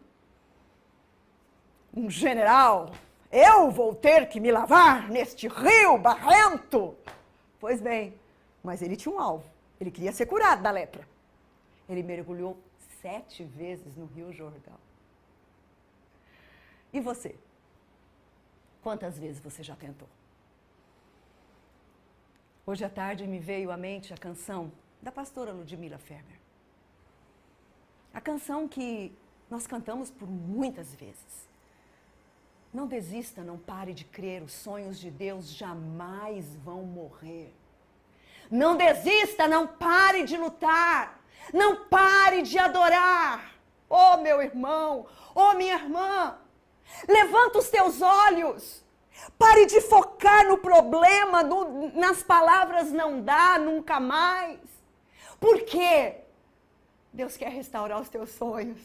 um 1.93 2.09
general, 2.09 2.91
eu 3.29 3.69
vou 3.71 3.93
ter 3.93 4.29
que 4.29 4.39
me 4.39 4.51
lavar 4.51 5.09
neste 5.09 5.47
rio 5.49 5.97
barrento. 5.97 6.95
Pois 7.59 7.81
bem, 7.81 8.17
mas 8.63 8.81
ele 8.81 8.95
tinha 8.95 9.13
um 9.13 9.19
alvo. 9.19 9.49
Ele 9.79 9.91
queria 9.91 10.11
ser 10.11 10.25
curado 10.27 10.61
da 10.61 10.71
lepra. 10.71 11.07
Ele 11.87 12.03
mergulhou 12.03 12.57
sete 13.01 13.43
vezes 13.43 13.95
no 13.95 14.05
Rio 14.05 14.31
Jordão. 14.33 14.77
E 16.91 16.99
você? 16.99 17.35
Quantas 18.81 19.17
vezes 19.19 19.39
você 19.41 19.63
já 19.63 19.75
tentou? 19.75 20.07
Hoje 22.65 22.83
à 22.83 22.89
tarde 22.89 23.25
me 23.25 23.39
veio 23.39 23.71
à 23.71 23.77
mente 23.77 24.13
a 24.13 24.17
canção 24.17 24.71
da 25.01 25.11
pastora 25.11 25.53
Ludmila 25.53 25.97
Ferber. 25.97 26.37
A 28.13 28.19
canção 28.19 28.67
que 28.67 29.15
nós 29.49 29.65
cantamos 29.65 30.09
por 30.11 30.27
muitas 30.27 30.93
vezes. 30.95 31.47
Não 32.73 32.85
desista, 32.85 33.43
não 33.43 33.57
pare 33.57 33.93
de 33.93 34.03
crer, 34.03 34.43
os 34.43 34.51
sonhos 34.51 34.99
de 34.99 35.09
Deus 35.09 35.49
jamais 35.49 36.55
vão 36.57 36.83
morrer. 36.83 37.53
Não 38.51 38.75
desista, 38.75 39.47
não 39.47 39.67
pare 39.67 40.23
de 40.23 40.37
lutar, 40.37 41.21
não 41.53 41.87
pare 41.87 42.41
de 42.41 42.57
adorar. 42.57 43.53
Oh, 43.89 44.17
meu 44.17 44.41
irmão, 44.41 45.05
oh, 45.33 45.53
minha 45.53 45.75
irmã, 45.75 46.37
levanta 47.07 47.59
os 47.59 47.69
teus 47.69 48.01
olhos. 48.01 48.83
Pare 49.37 49.65
de 49.65 49.81
focar 49.81 50.47
no 50.47 50.57
problema, 50.57 51.41
no, 51.43 51.91
nas 51.95 52.21
palavras 52.21 52.91
não 52.91 53.21
dá, 53.21 53.57
nunca 53.57 53.99
mais. 53.99 54.59
Por 55.39 55.61
quê? 55.61 56.17
Deus 57.11 57.35
quer 57.35 57.49
restaurar 57.49 57.99
os 57.99 58.09
teus 58.09 58.29
sonhos. 58.31 58.79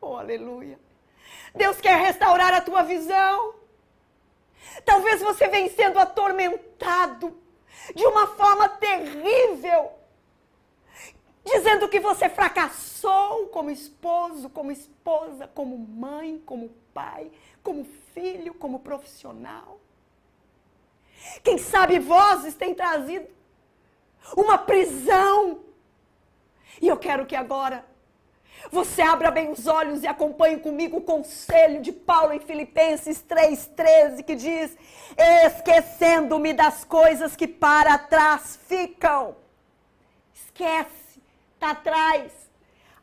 Oh, 0.00 0.16
aleluia. 0.16 0.78
Deus 1.54 1.80
quer 1.80 1.98
restaurar 1.98 2.54
a 2.54 2.60
tua 2.60 2.82
visão. 2.82 3.54
Talvez 4.84 5.20
você 5.20 5.48
venha 5.48 5.70
sendo 5.70 5.98
atormentado 5.98 7.36
de 7.94 8.06
uma 8.06 8.28
forma 8.28 8.68
terrível, 8.68 9.90
dizendo 11.48 11.88
que 11.88 12.00
você 12.00 12.28
fracassou 12.28 13.48
como 13.48 13.70
esposo, 13.70 14.48
como 14.50 14.70
esposa, 14.70 15.48
como 15.48 15.76
mãe, 15.78 16.42
como 16.44 16.70
pai, 16.92 17.30
como 17.62 17.84
filho, 18.14 18.54
como 18.54 18.80
profissional. 18.80 19.78
Quem 21.42 21.58
sabe 21.58 21.98
vozes 21.98 22.54
têm 22.54 22.74
trazido 22.74 23.26
uma 24.36 24.58
prisão. 24.58 25.60
E 26.80 26.88
eu 26.88 26.96
quero 26.96 27.26
que 27.26 27.36
agora 27.36 27.84
você 28.70 29.02
abra 29.02 29.30
bem 29.30 29.50
os 29.50 29.66
olhos 29.66 30.02
e 30.02 30.06
acompanhe 30.06 30.58
comigo 30.58 30.98
o 30.98 31.02
conselho 31.02 31.80
de 31.80 31.92
Paulo 31.92 32.32
em 32.32 32.40
Filipenses 32.40 33.24
3,13, 33.26 34.22
que 34.24 34.34
diz: 34.34 34.76
Esquecendo-me 35.46 36.52
das 36.52 36.84
coisas 36.84 37.36
que 37.36 37.46
para 37.46 37.96
trás 37.96 38.58
ficam. 38.66 39.36
Esquece, 40.34 41.07
está 41.58 41.70
atrás. 41.72 42.32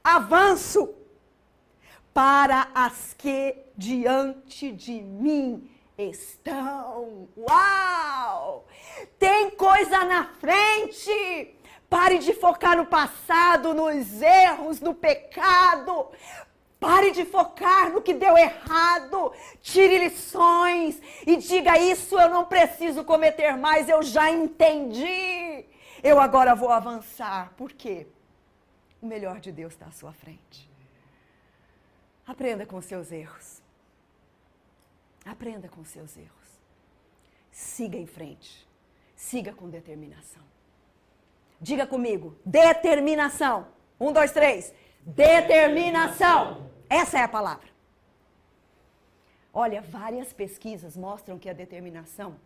Avanço 0.02 0.94
para 2.14 2.70
as 2.74 3.14
que 3.14 3.58
diante 3.76 4.72
de 4.72 5.02
mim 5.02 5.70
estão. 5.98 7.28
Uau! 7.38 8.66
Tem 9.20 9.52
coisa 9.52 10.06
na 10.06 10.26
frente. 10.40 11.54
Pare 11.90 12.18
de 12.18 12.34
focar 12.34 12.78
no 12.78 12.86
passado, 12.86 13.74
nos 13.74 14.22
erros, 14.22 14.80
no 14.80 14.96
pecado. 14.96 16.08
Pare 16.80 17.12
de 17.12 17.26
focar 17.26 17.92
no 17.92 18.02
que 18.02 18.14
deu 18.14 18.38
errado. 18.38 19.34
Tire 19.62 19.98
lições 19.98 21.02
e 21.28 21.36
diga: 21.36 21.78
Isso 21.78 22.18
eu 22.18 22.30
não 22.30 22.46
preciso 22.46 23.04
cometer 23.04 23.58
mais, 23.58 23.90
eu 23.90 24.02
já 24.02 24.32
entendi. 24.32 25.66
Eu 26.02 26.20
agora 26.20 26.56
vou 26.56 26.70
avançar. 26.70 27.54
Por 27.58 27.74
quê? 27.74 28.08
O 29.06 29.08
melhor 29.08 29.40
de 29.40 29.52
Deus 29.52 29.74
está 29.74 29.86
à 29.86 29.92
sua 29.92 30.12
frente. 30.12 30.68
Aprenda 32.26 32.66
com 32.66 32.82
seus 32.82 33.12
erros. 33.12 33.62
Aprenda 35.24 35.70
com 35.70 35.86
seus 35.86 36.18
erros. 36.18 36.48
Siga 37.52 38.00
em 38.00 38.08
frente. 38.08 38.68
Siga 39.16 39.54
com 39.54 39.70
determinação. 39.70 40.42
Diga 41.62 41.86
comigo: 41.86 42.36
determinação. 42.44 43.68
Um, 44.00 44.12
dois, 44.12 44.32
três. 44.32 44.74
Determinação. 45.02 46.72
Essa 46.90 47.20
é 47.20 47.22
a 47.22 47.28
palavra. 47.28 47.70
Olha, 49.54 49.84
várias 49.84 50.34
pesquisas 50.34 50.98
mostram 50.98 51.38
que 51.38 51.48
a 51.48 51.54
determinação 51.54 52.40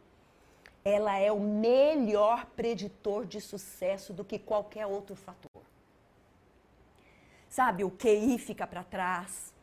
ela 0.84 1.18
é 1.18 1.32
o 1.32 1.40
melhor 1.40 2.46
preditor 2.48 3.26
de 3.26 3.40
sucesso 3.40 4.12
do 4.12 4.26
que 4.26 4.38
qualquer 4.38 4.86
outro 4.86 5.16
fator. 5.16 5.49
Sabe, 7.50 7.84
o 7.84 7.92
QI 7.92 8.38
fica 8.38 8.66
para 8.68 8.84
trás, 8.84 9.54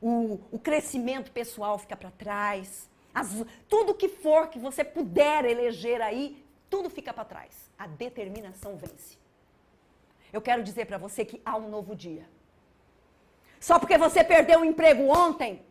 o, 0.00 0.40
o 0.52 0.58
crescimento 0.58 1.32
pessoal 1.32 1.76
fica 1.78 1.96
para 1.96 2.10
trás, 2.10 2.88
as, 3.12 3.44
tudo 3.68 3.94
que 3.94 4.08
for 4.08 4.48
que 4.48 4.58
você 4.58 4.84
puder 4.84 5.44
eleger 5.44 6.00
aí, 6.00 6.44
tudo 6.70 6.88
fica 6.88 7.12
para 7.12 7.24
trás. 7.24 7.70
A 7.78 7.86
determinação 7.86 8.76
vence. 8.76 9.18
Eu 10.32 10.40
quero 10.40 10.62
dizer 10.62 10.86
para 10.86 10.98
você 10.98 11.24
que 11.24 11.40
há 11.44 11.56
um 11.56 11.68
novo 11.68 11.96
dia. 11.96 12.28
Só 13.58 13.78
porque 13.78 13.96
você 13.96 14.22
perdeu 14.22 14.60
o 14.60 14.64
emprego 14.64 15.04
ontem, 15.08 15.64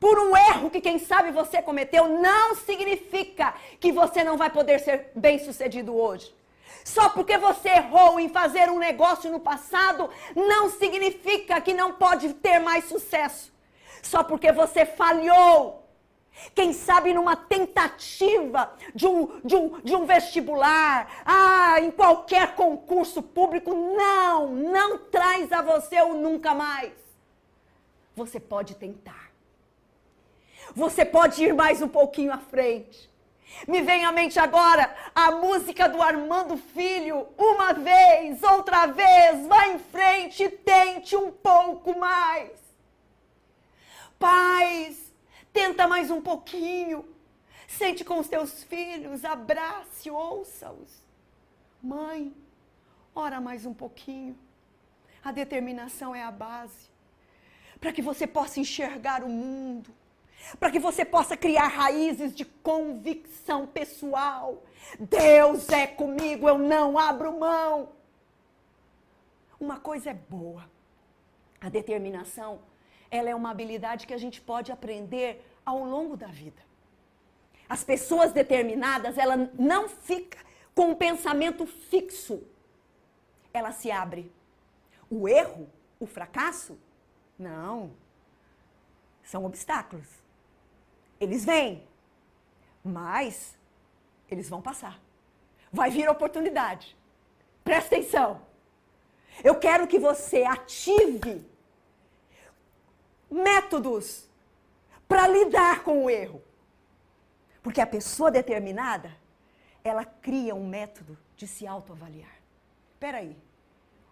por 0.00 0.18
um 0.18 0.36
erro 0.36 0.70
que 0.70 0.80
quem 0.80 0.98
sabe 0.98 1.30
você 1.30 1.62
cometeu, 1.62 2.08
não 2.08 2.54
significa 2.54 3.54
que 3.80 3.90
você 3.92 4.22
não 4.22 4.36
vai 4.36 4.50
poder 4.50 4.78
ser 4.80 5.10
bem 5.14 5.38
sucedido 5.38 5.96
hoje. 5.96 6.34
Só 6.88 7.10
porque 7.10 7.36
você 7.36 7.68
errou 7.68 8.18
em 8.18 8.30
fazer 8.30 8.70
um 8.70 8.78
negócio 8.78 9.30
no 9.30 9.38
passado, 9.38 10.08
não 10.34 10.70
significa 10.70 11.60
que 11.60 11.74
não 11.74 11.92
pode 11.92 12.32
ter 12.32 12.58
mais 12.58 12.86
sucesso. 12.86 13.52
Só 14.02 14.24
porque 14.24 14.50
você 14.52 14.86
falhou 14.86 15.86
quem 16.54 16.72
sabe 16.72 17.12
numa 17.12 17.36
tentativa 17.36 18.72
de 18.94 19.06
um, 19.06 19.38
de 19.44 19.54
um, 19.54 19.80
de 19.80 19.94
um 19.94 20.06
vestibular, 20.06 21.22
ah, 21.26 21.78
em 21.78 21.90
qualquer 21.90 22.54
concurso 22.54 23.22
público, 23.22 23.74
não, 23.74 24.48
não 24.48 24.98
traz 24.98 25.52
a 25.52 25.60
você 25.60 26.00
o 26.00 26.14
nunca 26.14 26.54
mais. 26.54 26.92
Você 28.16 28.40
pode 28.40 28.74
tentar. 28.76 29.30
Você 30.74 31.04
pode 31.04 31.44
ir 31.44 31.52
mais 31.52 31.82
um 31.82 31.88
pouquinho 31.88 32.32
à 32.32 32.38
frente. 32.38 33.10
Me 33.66 33.82
vem 33.82 34.04
à 34.04 34.12
mente 34.12 34.38
agora 34.38 34.94
a 35.14 35.30
música 35.32 35.88
do 35.88 36.00
Armando 36.00 36.56
Filho. 36.56 37.26
Uma 37.36 37.72
vez, 37.72 38.42
outra 38.42 38.86
vez, 38.86 39.46
vá 39.46 39.68
em 39.68 39.78
frente, 39.78 40.48
tente 40.48 41.16
um 41.16 41.32
pouco 41.32 41.98
mais. 41.98 42.52
Pais, 44.18 45.12
tenta 45.52 45.86
mais 45.86 46.10
um 46.10 46.20
pouquinho. 46.20 47.04
Sente 47.66 48.04
com 48.04 48.18
os 48.18 48.28
teus 48.28 48.64
filhos, 48.64 49.24
abrace, 49.24 50.10
ouça-os. 50.10 51.02
Mãe, 51.82 52.34
ora 53.14 53.40
mais 53.40 53.66
um 53.66 53.74
pouquinho. 53.74 54.38
A 55.22 55.30
determinação 55.32 56.14
é 56.14 56.22
a 56.22 56.30
base 56.30 56.88
para 57.78 57.92
que 57.92 58.02
você 58.02 58.26
possa 58.26 58.60
enxergar 58.60 59.22
o 59.22 59.28
mundo 59.28 59.94
para 60.58 60.70
que 60.70 60.78
você 60.78 61.04
possa 61.04 61.36
criar 61.36 61.68
raízes 61.68 62.34
de 62.34 62.44
convicção 62.44 63.66
pessoal. 63.66 64.62
Deus 64.98 65.68
é 65.68 65.86
comigo, 65.86 66.48
eu 66.48 66.58
não 66.58 66.98
abro 66.98 67.38
mão. 67.38 67.90
Uma 69.60 69.78
coisa 69.78 70.10
é 70.10 70.14
boa. 70.14 70.70
A 71.60 71.68
determinação, 71.68 72.60
ela 73.10 73.28
é 73.28 73.34
uma 73.34 73.50
habilidade 73.50 74.06
que 74.06 74.14
a 74.14 74.18
gente 74.18 74.40
pode 74.40 74.70
aprender 74.70 75.44
ao 75.66 75.84
longo 75.84 76.16
da 76.16 76.28
vida. 76.28 76.62
As 77.68 77.84
pessoas 77.84 78.32
determinadas, 78.32 79.18
ela 79.18 79.50
não 79.58 79.88
fica 79.88 80.38
com 80.74 80.90
um 80.90 80.94
pensamento 80.94 81.66
fixo. 81.66 82.42
Ela 83.52 83.72
se 83.72 83.90
abre. 83.90 84.32
O 85.10 85.28
erro, 85.28 85.68
o 85.98 86.06
fracasso, 86.06 86.78
não. 87.38 87.90
São 89.22 89.44
obstáculos. 89.44 90.06
Eles 91.20 91.44
vêm, 91.44 91.86
mas 92.82 93.56
eles 94.30 94.48
vão 94.48 94.62
passar. 94.62 95.00
Vai 95.72 95.90
vir 95.90 96.08
oportunidade. 96.08 96.96
Presta 97.64 97.96
atenção. 97.96 98.40
Eu 99.42 99.58
quero 99.58 99.86
que 99.86 99.98
você 99.98 100.44
ative 100.44 101.46
métodos 103.30 104.28
para 105.06 105.28
lidar 105.28 105.82
com 105.82 106.04
o 106.04 106.10
erro. 106.10 106.42
Porque 107.62 107.80
a 107.80 107.86
pessoa 107.86 108.30
determinada, 108.30 109.14
ela 109.84 110.04
cria 110.04 110.54
um 110.54 110.66
método 110.66 111.18
de 111.36 111.46
se 111.46 111.66
autoavaliar. 111.66 112.36
peraí, 112.98 113.36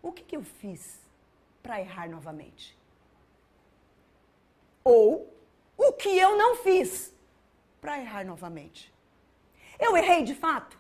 o 0.03 0.13
que, 0.13 0.23
que 0.23 0.37
eu 0.37 0.43
fiz 0.43 1.01
para 1.63 1.81
errar 1.81 2.09
novamente? 2.09 2.79
Ou 4.85 5.36
o 5.77 5.93
que 5.93 6.19
eu 6.19 6.37
não 6.37 6.57
fiz 6.57 7.15
para 7.81 7.99
errar 7.99 8.25
novamente? 8.25 8.93
Eu 9.79 9.97
errei 9.97 10.23
de 10.23 10.35
fato? 10.35 10.79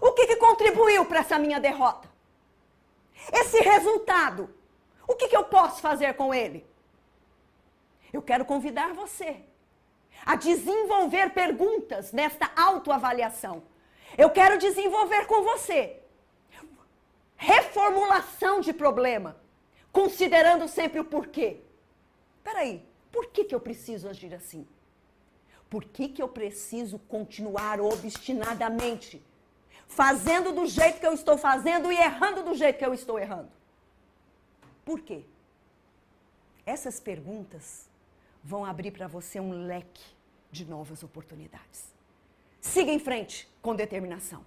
O 0.00 0.12
que, 0.12 0.26
que 0.26 0.36
contribuiu 0.36 1.04
para 1.04 1.20
essa 1.20 1.38
minha 1.38 1.60
derrota? 1.60 2.10
Esse 3.32 3.60
resultado, 3.60 4.52
o 5.06 5.14
que, 5.14 5.28
que 5.28 5.36
eu 5.36 5.44
posso 5.44 5.80
fazer 5.80 6.14
com 6.14 6.34
ele? 6.34 6.66
Eu 8.12 8.20
quero 8.20 8.44
convidar 8.44 8.92
você 8.92 9.40
a 10.26 10.34
desenvolver 10.36 11.30
perguntas 11.30 12.12
nesta 12.12 12.50
autoavaliação. 12.56 13.62
Eu 14.18 14.30
quero 14.30 14.58
desenvolver 14.58 15.26
com 15.26 15.42
você 15.42 16.02
reformulação 17.42 18.60
de 18.60 18.72
problema, 18.72 19.36
considerando 19.90 20.68
sempre 20.68 21.00
o 21.00 21.04
porquê. 21.04 21.60
Peraí, 22.44 22.86
por 23.12 23.26
que, 23.26 23.44
que 23.44 23.54
eu 23.54 23.60
preciso 23.60 24.08
agir 24.08 24.34
assim? 24.34 24.66
Por 25.68 25.84
que, 25.84 26.08
que 26.08 26.22
eu 26.22 26.28
preciso 26.28 26.98
continuar 26.98 27.80
obstinadamente 27.80 29.22
fazendo 29.86 30.52
do 30.52 30.66
jeito 30.66 30.98
que 30.98 31.06
eu 31.06 31.12
estou 31.12 31.36
fazendo 31.36 31.92
e 31.92 31.96
errando 31.96 32.42
do 32.42 32.54
jeito 32.54 32.78
que 32.78 32.84
eu 32.84 32.94
estou 32.94 33.18
errando? 33.18 33.50
Por 34.84 35.00
quê? 35.00 35.24
Essas 36.64 36.98
perguntas 36.98 37.88
vão 38.42 38.64
abrir 38.64 38.90
para 38.90 39.06
você 39.06 39.38
um 39.38 39.66
leque 39.66 40.04
de 40.50 40.64
novas 40.64 41.02
oportunidades. 41.02 41.92
Siga 42.60 42.90
em 42.90 42.98
frente 42.98 43.48
com 43.60 43.74
determinação. 43.74 44.44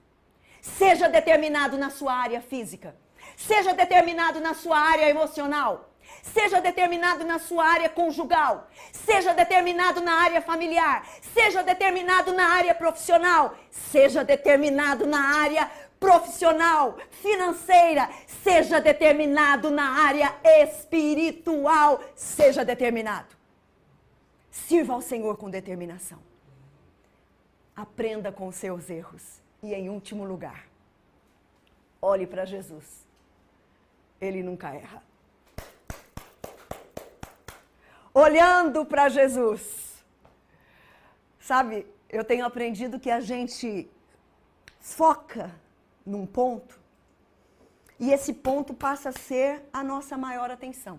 Seja 0.61 1.07
determinado 1.07 1.77
na 1.77 1.89
sua 1.89 2.13
área 2.13 2.41
física. 2.41 2.95
Seja 3.35 3.73
determinado 3.73 4.39
na 4.39 4.53
sua 4.53 4.79
área 4.79 5.09
emocional. 5.09 5.89
Seja 6.21 6.59
determinado 6.59 7.23
na 7.23 7.39
sua 7.39 7.65
área 7.65 7.89
conjugal. 7.89 8.67
Seja 8.91 9.33
determinado 9.33 10.01
na 10.01 10.13
área 10.23 10.41
familiar. 10.41 11.07
Seja 11.33 11.63
determinado 11.63 12.33
na 12.33 12.47
área 12.47 12.75
profissional. 12.75 13.55
Seja 13.69 14.23
determinado 14.23 15.05
na 15.05 15.37
área 15.37 15.69
profissional, 15.99 16.97
financeira. 17.09 18.09
Seja 18.43 18.79
determinado 18.79 19.69
na 19.69 19.89
área 20.05 20.35
espiritual. 20.43 22.01
Seja 22.15 22.65
determinado. 22.65 23.35
Sirva 24.51 24.93
ao 24.93 25.01
Senhor 25.01 25.37
com 25.37 25.49
determinação. 25.49 26.19
Aprenda 27.75 28.31
com 28.31 28.51
seus 28.51 28.89
erros. 28.89 29.41
E 29.61 29.73
em 29.73 29.89
último 29.89 30.23
lugar, 30.23 30.67
olhe 32.01 32.27
para 32.27 32.45
Jesus. 32.45 33.05
Ele 34.21 34.43
nunca 34.43 34.73
erra. 34.73 35.01
Olhando 38.17 38.85
para 38.85 39.09
Jesus. 39.09 40.01
Sabe, 41.37 41.85
eu 42.07 42.23
tenho 42.23 42.45
aprendido 42.45 42.97
que 42.97 43.11
a 43.11 43.19
gente 43.19 43.91
foca 44.79 45.53
num 46.05 46.25
ponto 46.25 46.79
e 47.99 48.13
esse 48.13 48.33
ponto 48.33 48.73
passa 48.73 49.09
a 49.09 49.11
ser 49.11 49.67
a 49.73 49.83
nossa 49.83 50.17
maior 50.17 50.49
atenção. 50.49 50.97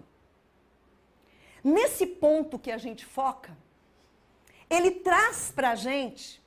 Nesse 1.64 2.06
ponto 2.06 2.58
que 2.58 2.70
a 2.70 2.76
gente 2.76 3.06
foca, 3.06 3.56
ele 4.68 4.90
traz 4.90 5.50
para 5.50 5.70
a 5.70 5.74
gente 5.74 6.42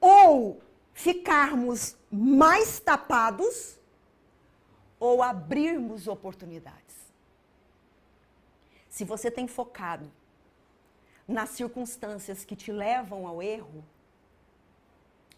ou 0.00 0.62
ficarmos 0.92 1.96
mais 2.08 2.78
tapados 2.78 3.76
ou 5.00 5.24
abrirmos 5.24 6.06
oportunidades. 6.06 6.83
Se 8.94 9.04
você 9.04 9.28
tem 9.28 9.48
focado 9.48 10.08
nas 11.26 11.48
circunstâncias 11.50 12.44
que 12.44 12.54
te 12.54 12.70
levam 12.70 13.26
ao 13.26 13.42
erro, 13.42 13.84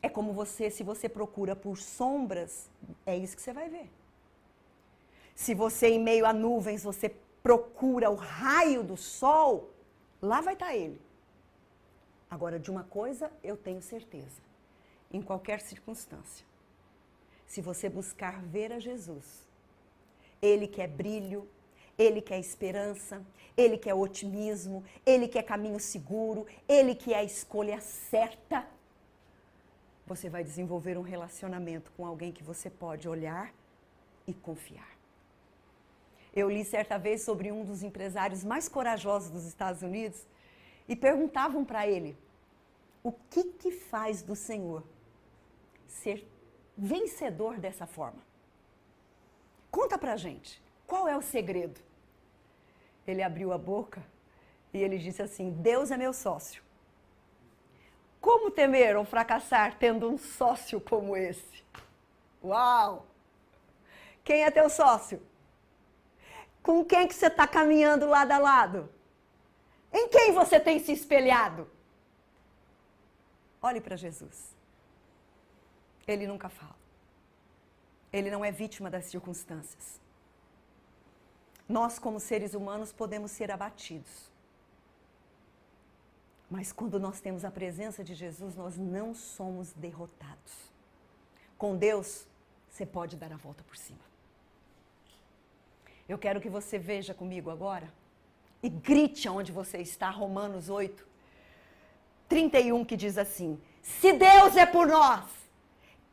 é 0.02 0.10
como 0.10 0.34
você, 0.34 0.70
se 0.70 0.82
você 0.82 1.08
procura 1.08 1.56
por 1.56 1.78
sombras, 1.78 2.68
é 3.06 3.16
isso 3.16 3.34
que 3.34 3.40
você 3.40 3.54
vai 3.54 3.70
ver. 3.70 3.90
Se 5.34 5.54
você, 5.54 5.88
em 5.88 5.98
meio 5.98 6.26
a 6.26 6.34
nuvens, 6.34 6.82
você 6.84 7.08
procura 7.42 8.10
o 8.10 8.14
raio 8.14 8.84
do 8.84 8.94
sol, 8.94 9.70
lá 10.20 10.42
vai 10.42 10.52
estar 10.52 10.66
tá 10.66 10.76
ele. 10.76 11.00
Agora, 12.28 12.60
de 12.60 12.70
uma 12.70 12.84
coisa 12.84 13.32
eu 13.42 13.56
tenho 13.56 13.80
certeza: 13.80 14.42
em 15.10 15.22
qualquer 15.22 15.62
circunstância, 15.62 16.44
se 17.46 17.62
você 17.62 17.88
buscar 17.88 18.42
ver 18.42 18.70
a 18.70 18.78
Jesus, 18.78 19.48
ele 20.42 20.68
quer 20.68 20.88
brilho, 20.88 21.48
ele 21.98 22.20
quer 22.20 22.38
esperança, 22.38 23.24
ele 23.56 23.78
quer 23.78 23.94
otimismo, 23.94 24.84
ele 25.04 25.26
quer 25.28 25.42
caminho 25.42 25.80
seguro, 25.80 26.46
ele 26.68 26.94
quer 26.94 27.16
a 27.16 27.24
escolha 27.24 27.80
certa. 27.80 28.66
Você 30.06 30.28
vai 30.28 30.44
desenvolver 30.44 30.96
um 30.98 31.02
relacionamento 31.02 31.90
com 31.96 32.06
alguém 32.06 32.32
que 32.32 32.42
você 32.42 32.68
pode 32.68 33.08
olhar 33.08 33.52
e 34.26 34.34
confiar. 34.34 34.96
Eu 36.34 36.50
li 36.50 36.64
certa 36.64 36.98
vez 36.98 37.22
sobre 37.22 37.50
um 37.50 37.64
dos 37.64 37.82
empresários 37.82 38.44
mais 38.44 38.68
corajosos 38.68 39.30
dos 39.30 39.46
Estados 39.46 39.82
Unidos 39.82 40.26
e 40.86 40.94
perguntavam 40.94 41.64
para 41.64 41.88
ele: 41.88 42.16
o 43.02 43.10
que 43.10 43.44
que 43.44 43.70
faz 43.70 44.22
do 44.22 44.36
Senhor 44.36 44.84
ser 45.86 46.28
vencedor 46.76 47.58
dessa 47.58 47.86
forma? 47.86 48.22
Conta 49.70 49.96
pra 49.96 50.16
gente, 50.16 50.62
qual 50.86 51.08
é 51.08 51.16
o 51.16 51.22
segredo? 51.22 51.80
Ele 53.06 53.22
abriu 53.22 53.52
a 53.52 53.58
boca 53.58 54.02
e 54.72 54.78
ele 54.78 54.98
disse 54.98 55.22
assim: 55.22 55.50
Deus 55.50 55.90
é 55.90 55.96
meu 55.96 56.12
sócio. 56.12 56.62
Como 58.20 58.50
temer 58.50 58.96
ou 58.96 59.04
fracassar 59.04 59.78
tendo 59.78 60.10
um 60.10 60.18
sócio 60.18 60.80
como 60.80 61.16
esse? 61.16 61.64
Uau! 62.42 63.06
Quem 64.24 64.44
é 64.44 64.50
teu 64.50 64.68
sócio? 64.68 65.22
Com 66.62 66.84
quem 66.84 67.06
que 67.06 67.14
você 67.14 67.28
está 67.28 67.46
caminhando 67.46 68.06
lado 68.06 68.32
a 68.32 68.38
lado? 68.38 68.92
Em 69.92 70.08
quem 70.08 70.32
você 70.32 70.58
tem 70.58 70.80
se 70.80 70.92
espelhado? 70.92 71.70
Olhe 73.62 73.80
para 73.80 73.96
Jesus. 73.96 74.54
Ele 76.06 76.26
nunca 76.26 76.48
fala. 76.48 76.74
Ele 78.12 78.30
não 78.30 78.44
é 78.44 78.50
vítima 78.50 78.90
das 78.90 79.06
circunstâncias. 79.06 80.00
Nós, 81.68 81.98
como 81.98 82.20
seres 82.20 82.54
humanos, 82.54 82.92
podemos 82.92 83.30
ser 83.30 83.50
abatidos. 83.50 84.30
Mas 86.48 86.72
quando 86.72 87.00
nós 87.00 87.20
temos 87.20 87.44
a 87.44 87.50
presença 87.50 88.04
de 88.04 88.14
Jesus, 88.14 88.54
nós 88.54 88.76
não 88.76 89.12
somos 89.14 89.72
derrotados. 89.72 90.70
Com 91.58 91.76
Deus, 91.76 92.26
você 92.70 92.86
pode 92.86 93.16
dar 93.16 93.32
a 93.32 93.36
volta 93.36 93.64
por 93.64 93.76
cima. 93.76 93.98
Eu 96.08 96.16
quero 96.18 96.40
que 96.40 96.48
você 96.48 96.78
veja 96.78 97.12
comigo 97.12 97.50
agora 97.50 97.92
e 98.62 98.68
grite 98.68 99.26
aonde 99.26 99.50
você 99.50 99.78
está, 99.78 100.08
Romanos 100.08 100.68
8, 100.68 101.04
31, 102.28 102.84
que 102.84 102.96
diz 102.96 103.18
assim: 103.18 103.60
Se 103.82 104.12
Deus 104.12 104.56
é 104.56 104.66
por 104.66 104.86
nós, 104.86 105.24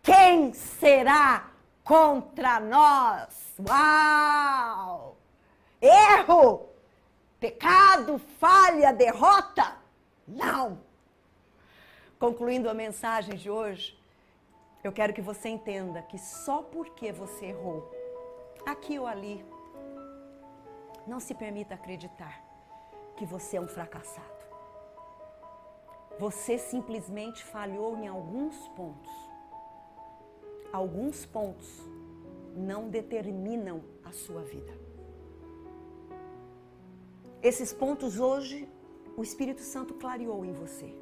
quem 0.01 0.51
será 0.53 1.51
contra 1.83 2.59
nós? 2.59 3.53
Uau! 3.59 5.22
Erro! 5.83 6.69
Pecado, 7.41 8.17
falha, 8.17 8.93
derrota? 8.93 9.75
Não! 10.25 10.79
Concluindo 12.17 12.69
a 12.69 12.73
mensagem 12.73 13.35
de 13.35 13.49
hoje, 13.49 13.99
eu 14.81 14.93
quero 14.93 15.13
que 15.13 15.21
você 15.21 15.49
entenda 15.49 16.01
que 16.01 16.17
só 16.17 16.61
porque 16.61 17.11
você 17.11 17.47
errou, 17.47 17.91
aqui 18.65 18.97
ou 18.97 19.05
ali, 19.05 19.45
não 21.05 21.19
se 21.19 21.33
permita 21.33 21.75
acreditar 21.75 22.41
que 23.17 23.25
você 23.25 23.57
é 23.57 23.61
um 23.61 23.67
fracassado. 23.67 24.43
Você 26.17 26.57
simplesmente 26.57 27.43
falhou 27.43 27.97
em 27.97 28.07
alguns 28.07 28.69
pontos. 28.69 29.11
Alguns 30.71 31.25
pontos 31.25 31.67
não 32.55 32.87
determinam 32.87 33.83
a 34.05 34.13
sua 34.13 34.43
vida. 34.43 34.82
Esses 37.43 37.73
pontos 37.73 38.21
hoje 38.21 38.69
o 39.17 39.21
Espírito 39.21 39.59
Santo 39.59 39.93
clareou 39.95 40.45
em 40.45 40.53
você. 40.53 40.95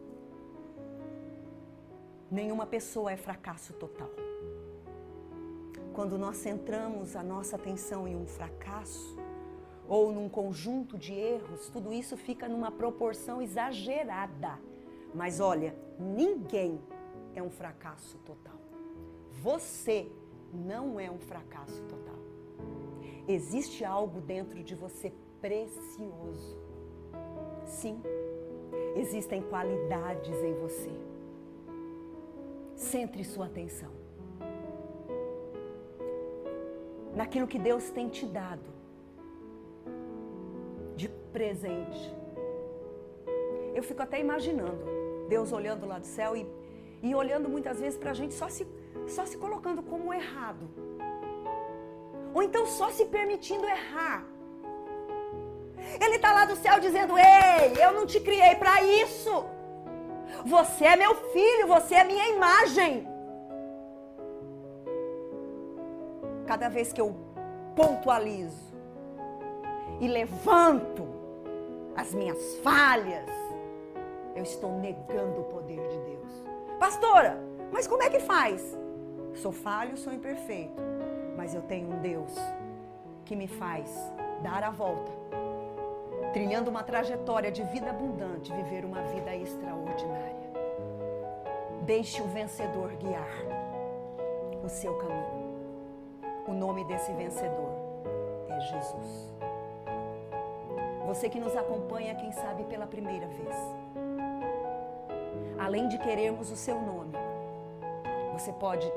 Nenhuma 2.32 2.66
pessoa 2.66 3.12
é 3.12 3.16
fracasso 3.16 3.74
total. 3.74 4.10
Quando 5.94 6.18
nós 6.18 6.38
centramos 6.38 7.16
a 7.16 7.22
nossa 7.22 7.58
atenção 7.58 8.08
em 8.08 8.16
um 8.16 8.26
fracasso, 8.26 9.16
ou 9.88 10.12
num 10.12 10.28
conjunto 10.28 10.98
de 10.98 11.14
erros, 11.14 11.70
tudo 11.70 11.94
isso 11.94 12.18
fica 12.18 12.50
numa 12.50 12.72
proporção 12.72 13.40
exagerada. 13.40 14.60
Mas 15.14 15.40
olha, 15.40 15.76
ninguém 16.00 16.82
é 17.36 17.44
um 17.44 17.52
fracasso 17.52 18.18
total. 18.26 18.60
Você 19.44 20.12
não 20.52 21.00
é 21.00 21.12
um 21.12 21.20
fracasso 21.20 21.84
total. 21.84 22.18
Existe 23.28 23.86
algo 23.86 24.20
dentro 24.20 24.64
de 24.64 24.74
você 24.74 25.14
precioso. 25.42 26.58
Sim, 27.66 28.02
existem 28.96 29.42
qualidades 29.42 30.38
em 30.44 30.54
você. 30.54 30.92
Centre 32.76 33.24
sua 33.24 33.48
atenção 33.48 34.02
naquilo 37.16 37.48
que 37.48 37.60
Deus 37.60 37.90
tem 37.90 38.08
te 38.10 38.26
dado 38.26 38.72
de 40.96 41.10
presente. 41.34 42.16
Eu 43.74 43.84
fico 43.84 44.02
até 44.02 44.20
imaginando 44.20 44.84
Deus 45.28 45.52
olhando 45.52 45.86
lá 45.86 45.98
do 46.00 46.06
céu 46.06 46.36
e, 46.36 46.46
e 47.02 47.16
olhando 47.16 47.48
muitas 47.50 47.80
vezes 47.80 47.98
para 47.98 48.12
a 48.12 48.14
gente 48.14 48.34
só 48.34 48.50
se, 48.50 48.68
só 49.08 49.26
se 49.26 49.38
colocando 49.38 49.82
como 49.82 50.14
errado. 50.14 50.70
Ou 52.34 52.42
então 52.44 52.66
só 52.66 52.90
se 52.90 53.06
permitindo 53.06 53.66
errar. 53.66 54.26
Ele 56.00 56.16
está 56.16 56.32
lá 56.32 56.46
do 56.46 56.56
céu 56.56 56.80
dizendo: 56.80 57.18
Ei, 57.18 57.74
eu 57.84 57.92
não 57.92 58.06
te 58.06 58.20
criei 58.20 58.56
para 58.56 58.82
isso. 58.84 59.46
Você 60.46 60.86
é 60.86 60.96
meu 60.96 61.16
filho, 61.32 61.68
você 61.68 61.96
é 61.96 62.04
minha 62.04 62.30
imagem. 62.30 63.08
Cada 66.48 66.70
vez 66.70 66.92
que 66.92 67.00
eu 67.00 67.16
pontualizo 67.76 68.72
e 70.00 70.08
levanto 70.08 71.08
as 71.96 72.14
minhas 72.14 72.58
falhas, 72.58 73.30
eu 74.36 74.44
estou 74.44 74.72
negando 74.80 75.42
o 75.42 75.44
poder 75.46 75.88
de 75.88 75.98
Deus. 76.00 76.44
Pastora, 76.80 77.38
mas 77.72 77.88
como 77.88 78.04
é 78.04 78.10
que 78.10 78.20
faz? 78.20 78.78
Sou 79.36 79.52
falho, 79.52 79.98
sou 79.98 80.12
imperfeito, 80.12 80.82
mas 81.38 81.54
eu 81.54 81.62
tenho 81.62 81.90
um 81.90 82.00
Deus 82.00 82.34
que 83.26 83.36
me 83.36 83.48
faz 83.48 83.90
dar 84.42 84.64
a 84.64 84.72
volta, 84.72 85.12
trilhando 86.34 86.70
uma 86.70 86.84
trajetória 86.84 87.52
de 87.52 87.64
vida 87.64 87.90
abundante, 87.90 88.54
viver 88.54 88.86
uma 88.86 89.02
vida 89.04 89.36
extraordinária. 89.36 90.52
Deixe 91.84 92.22
o 92.22 92.26
vencedor 92.26 92.92
guiar 92.94 93.30
o 94.64 94.70
seu 94.70 94.94
caminho. 94.98 95.42
O 96.48 96.54
nome 96.54 96.84
desse 96.86 97.12
vencedor 97.14 97.72
é 98.50 98.60
Jesus. 98.60 99.32
Você 101.06 101.30
que 101.30 101.40
nos 101.40 101.56
acompanha, 101.56 102.16
quem 102.16 102.32
sabe 102.32 102.64
pela 102.66 102.88
primeira 102.88 103.28
vez. 103.28 103.56
Além 105.60 105.88
de 105.88 105.98
querermos 105.98 106.52
o 106.52 106.56
seu 106.56 106.80
nome, 106.80 107.14
você 108.34 108.54
pode 108.54 108.92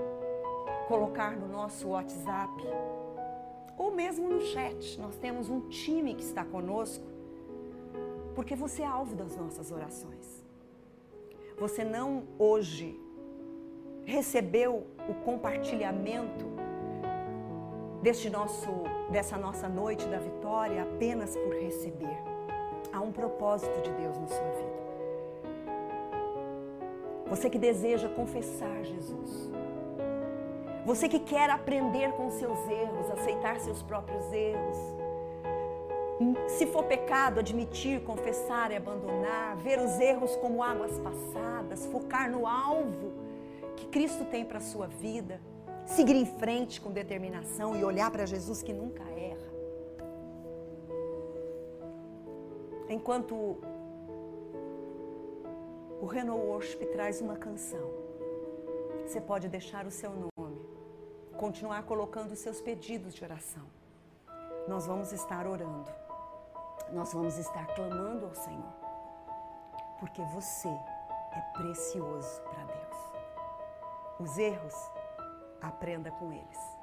colocar 0.86 1.36
no 1.36 1.48
nosso 1.48 1.88
WhatsApp 1.88 2.52
ou 3.76 3.90
mesmo 3.90 4.28
no 4.28 4.40
chat. 4.40 4.98
Nós 5.00 5.16
temos 5.16 5.48
um 5.50 5.68
time 5.68 6.14
que 6.14 6.22
está 6.22 6.44
conosco, 6.44 7.04
porque 8.34 8.54
você 8.54 8.82
é 8.82 8.86
alvo 8.86 9.14
das 9.14 9.36
nossas 9.36 9.70
orações. 9.70 10.44
Você 11.58 11.84
não 11.84 12.24
hoje 12.38 13.00
recebeu 14.04 14.86
o 15.08 15.14
compartilhamento 15.24 16.44
deste 18.02 18.28
nosso, 18.28 18.70
dessa 19.10 19.38
nossa 19.38 19.68
noite 19.68 20.06
da 20.08 20.18
vitória 20.18 20.82
apenas 20.82 21.36
por 21.36 21.54
receber. 21.54 22.18
Há 22.92 23.00
um 23.00 23.12
propósito 23.12 23.80
de 23.80 23.90
Deus 23.92 24.18
na 24.18 24.26
sua 24.26 24.50
vida. 24.50 24.84
Você 27.30 27.48
que 27.48 27.58
deseja 27.58 28.08
confessar 28.08 28.84
Jesus. 28.84 29.50
Você 30.84 31.08
que 31.08 31.18
quer 31.18 31.48
aprender 31.48 32.12
com 32.12 32.30
seus 32.30 32.58
erros, 32.68 33.10
aceitar 33.10 33.58
seus 33.58 33.82
próprios 33.82 34.30
erros. 34.32 35.03
Se 36.46 36.66
for 36.66 36.84
pecado, 36.84 37.40
admitir, 37.40 38.02
confessar 38.04 38.70
e 38.70 38.76
abandonar, 38.76 39.56
ver 39.56 39.78
os 39.80 39.98
erros 39.98 40.36
como 40.36 40.62
águas 40.62 40.98
passadas, 41.00 41.86
focar 41.86 42.30
no 42.30 42.46
alvo 42.46 43.12
que 43.76 43.86
Cristo 43.86 44.24
tem 44.24 44.44
para 44.44 44.58
a 44.58 44.60
sua 44.60 44.86
vida 44.86 45.40
seguir 45.86 46.16
em 46.16 46.26
frente 46.26 46.80
com 46.80 46.90
determinação 46.90 47.76
e 47.76 47.84
olhar 47.84 48.10
para 48.10 48.26
Jesus 48.26 48.62
que 48.62 48.72
nunca 48.72 49.02
erra. 49.10 49.52
Enquanto 52.88 53.58
o 56.00 56.06
Renault 56.06 56.46
Worship 56.46 56.86
traz 56.86 57.20
uma 57.20 57.36
canção, 57.36 57.90
você 59.04 59.20
pode 59.20 59.48
deixar 59.48 59.86
o 59.86 59.90
seu 59.90 60.10
nome, 60.10 60.60
continuar 61.36 61.82
colocando 61.84 62.32
os 62.32 62.38
seus 62.38 62.60
pedidos 62.60 63.14
de 63.14 63.24
oração. 63.24 63.64
Nós 64.66 64.86
vamos 64.86 65.12
estar 65.12 65.46
orando, 65.46 65.90
nós 66.92 67.12
vamos 67.12 67.38
estar 67.38 67.66
clamando 67.74 68.26
ao 68.26 68.34
Senhor, 68.34 68.72
porque 69.98 70.22
você 70.26 70.68
é 70.68 71.40
precioso 71.52 72.42
para 72.42 72.64
Deus. 72.64 72.96
Os 74.20 74.38
erros 74.38 74.74
aprenda 75.60 76.10
com 76.12 76.32
eles. 76.32 76.78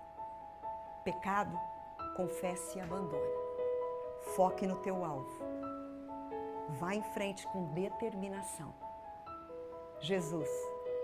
Pecado, 1.04 1.58
confesse 2.16 2.78
e 2.78 2.82
abandone. 2.82 3.42
Foque 4.36 4.68
no 4.68 4.76
teu 4.78 5.04
alvo. 5.04 5.30
Vá 6.80 6.94
em 6.94 7.04
frente 7.04 7.48
com 7.48 7.66
determinação. 7.74 8.74
Jesus 10.00 10.50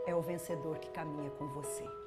é 0.06 0.16
o 0.16 0.22
vencedor 0.22 0.80
que 0.80 0.90
caminha 0.90 1.30
com 1.32 1.48
você. 1.48 2.07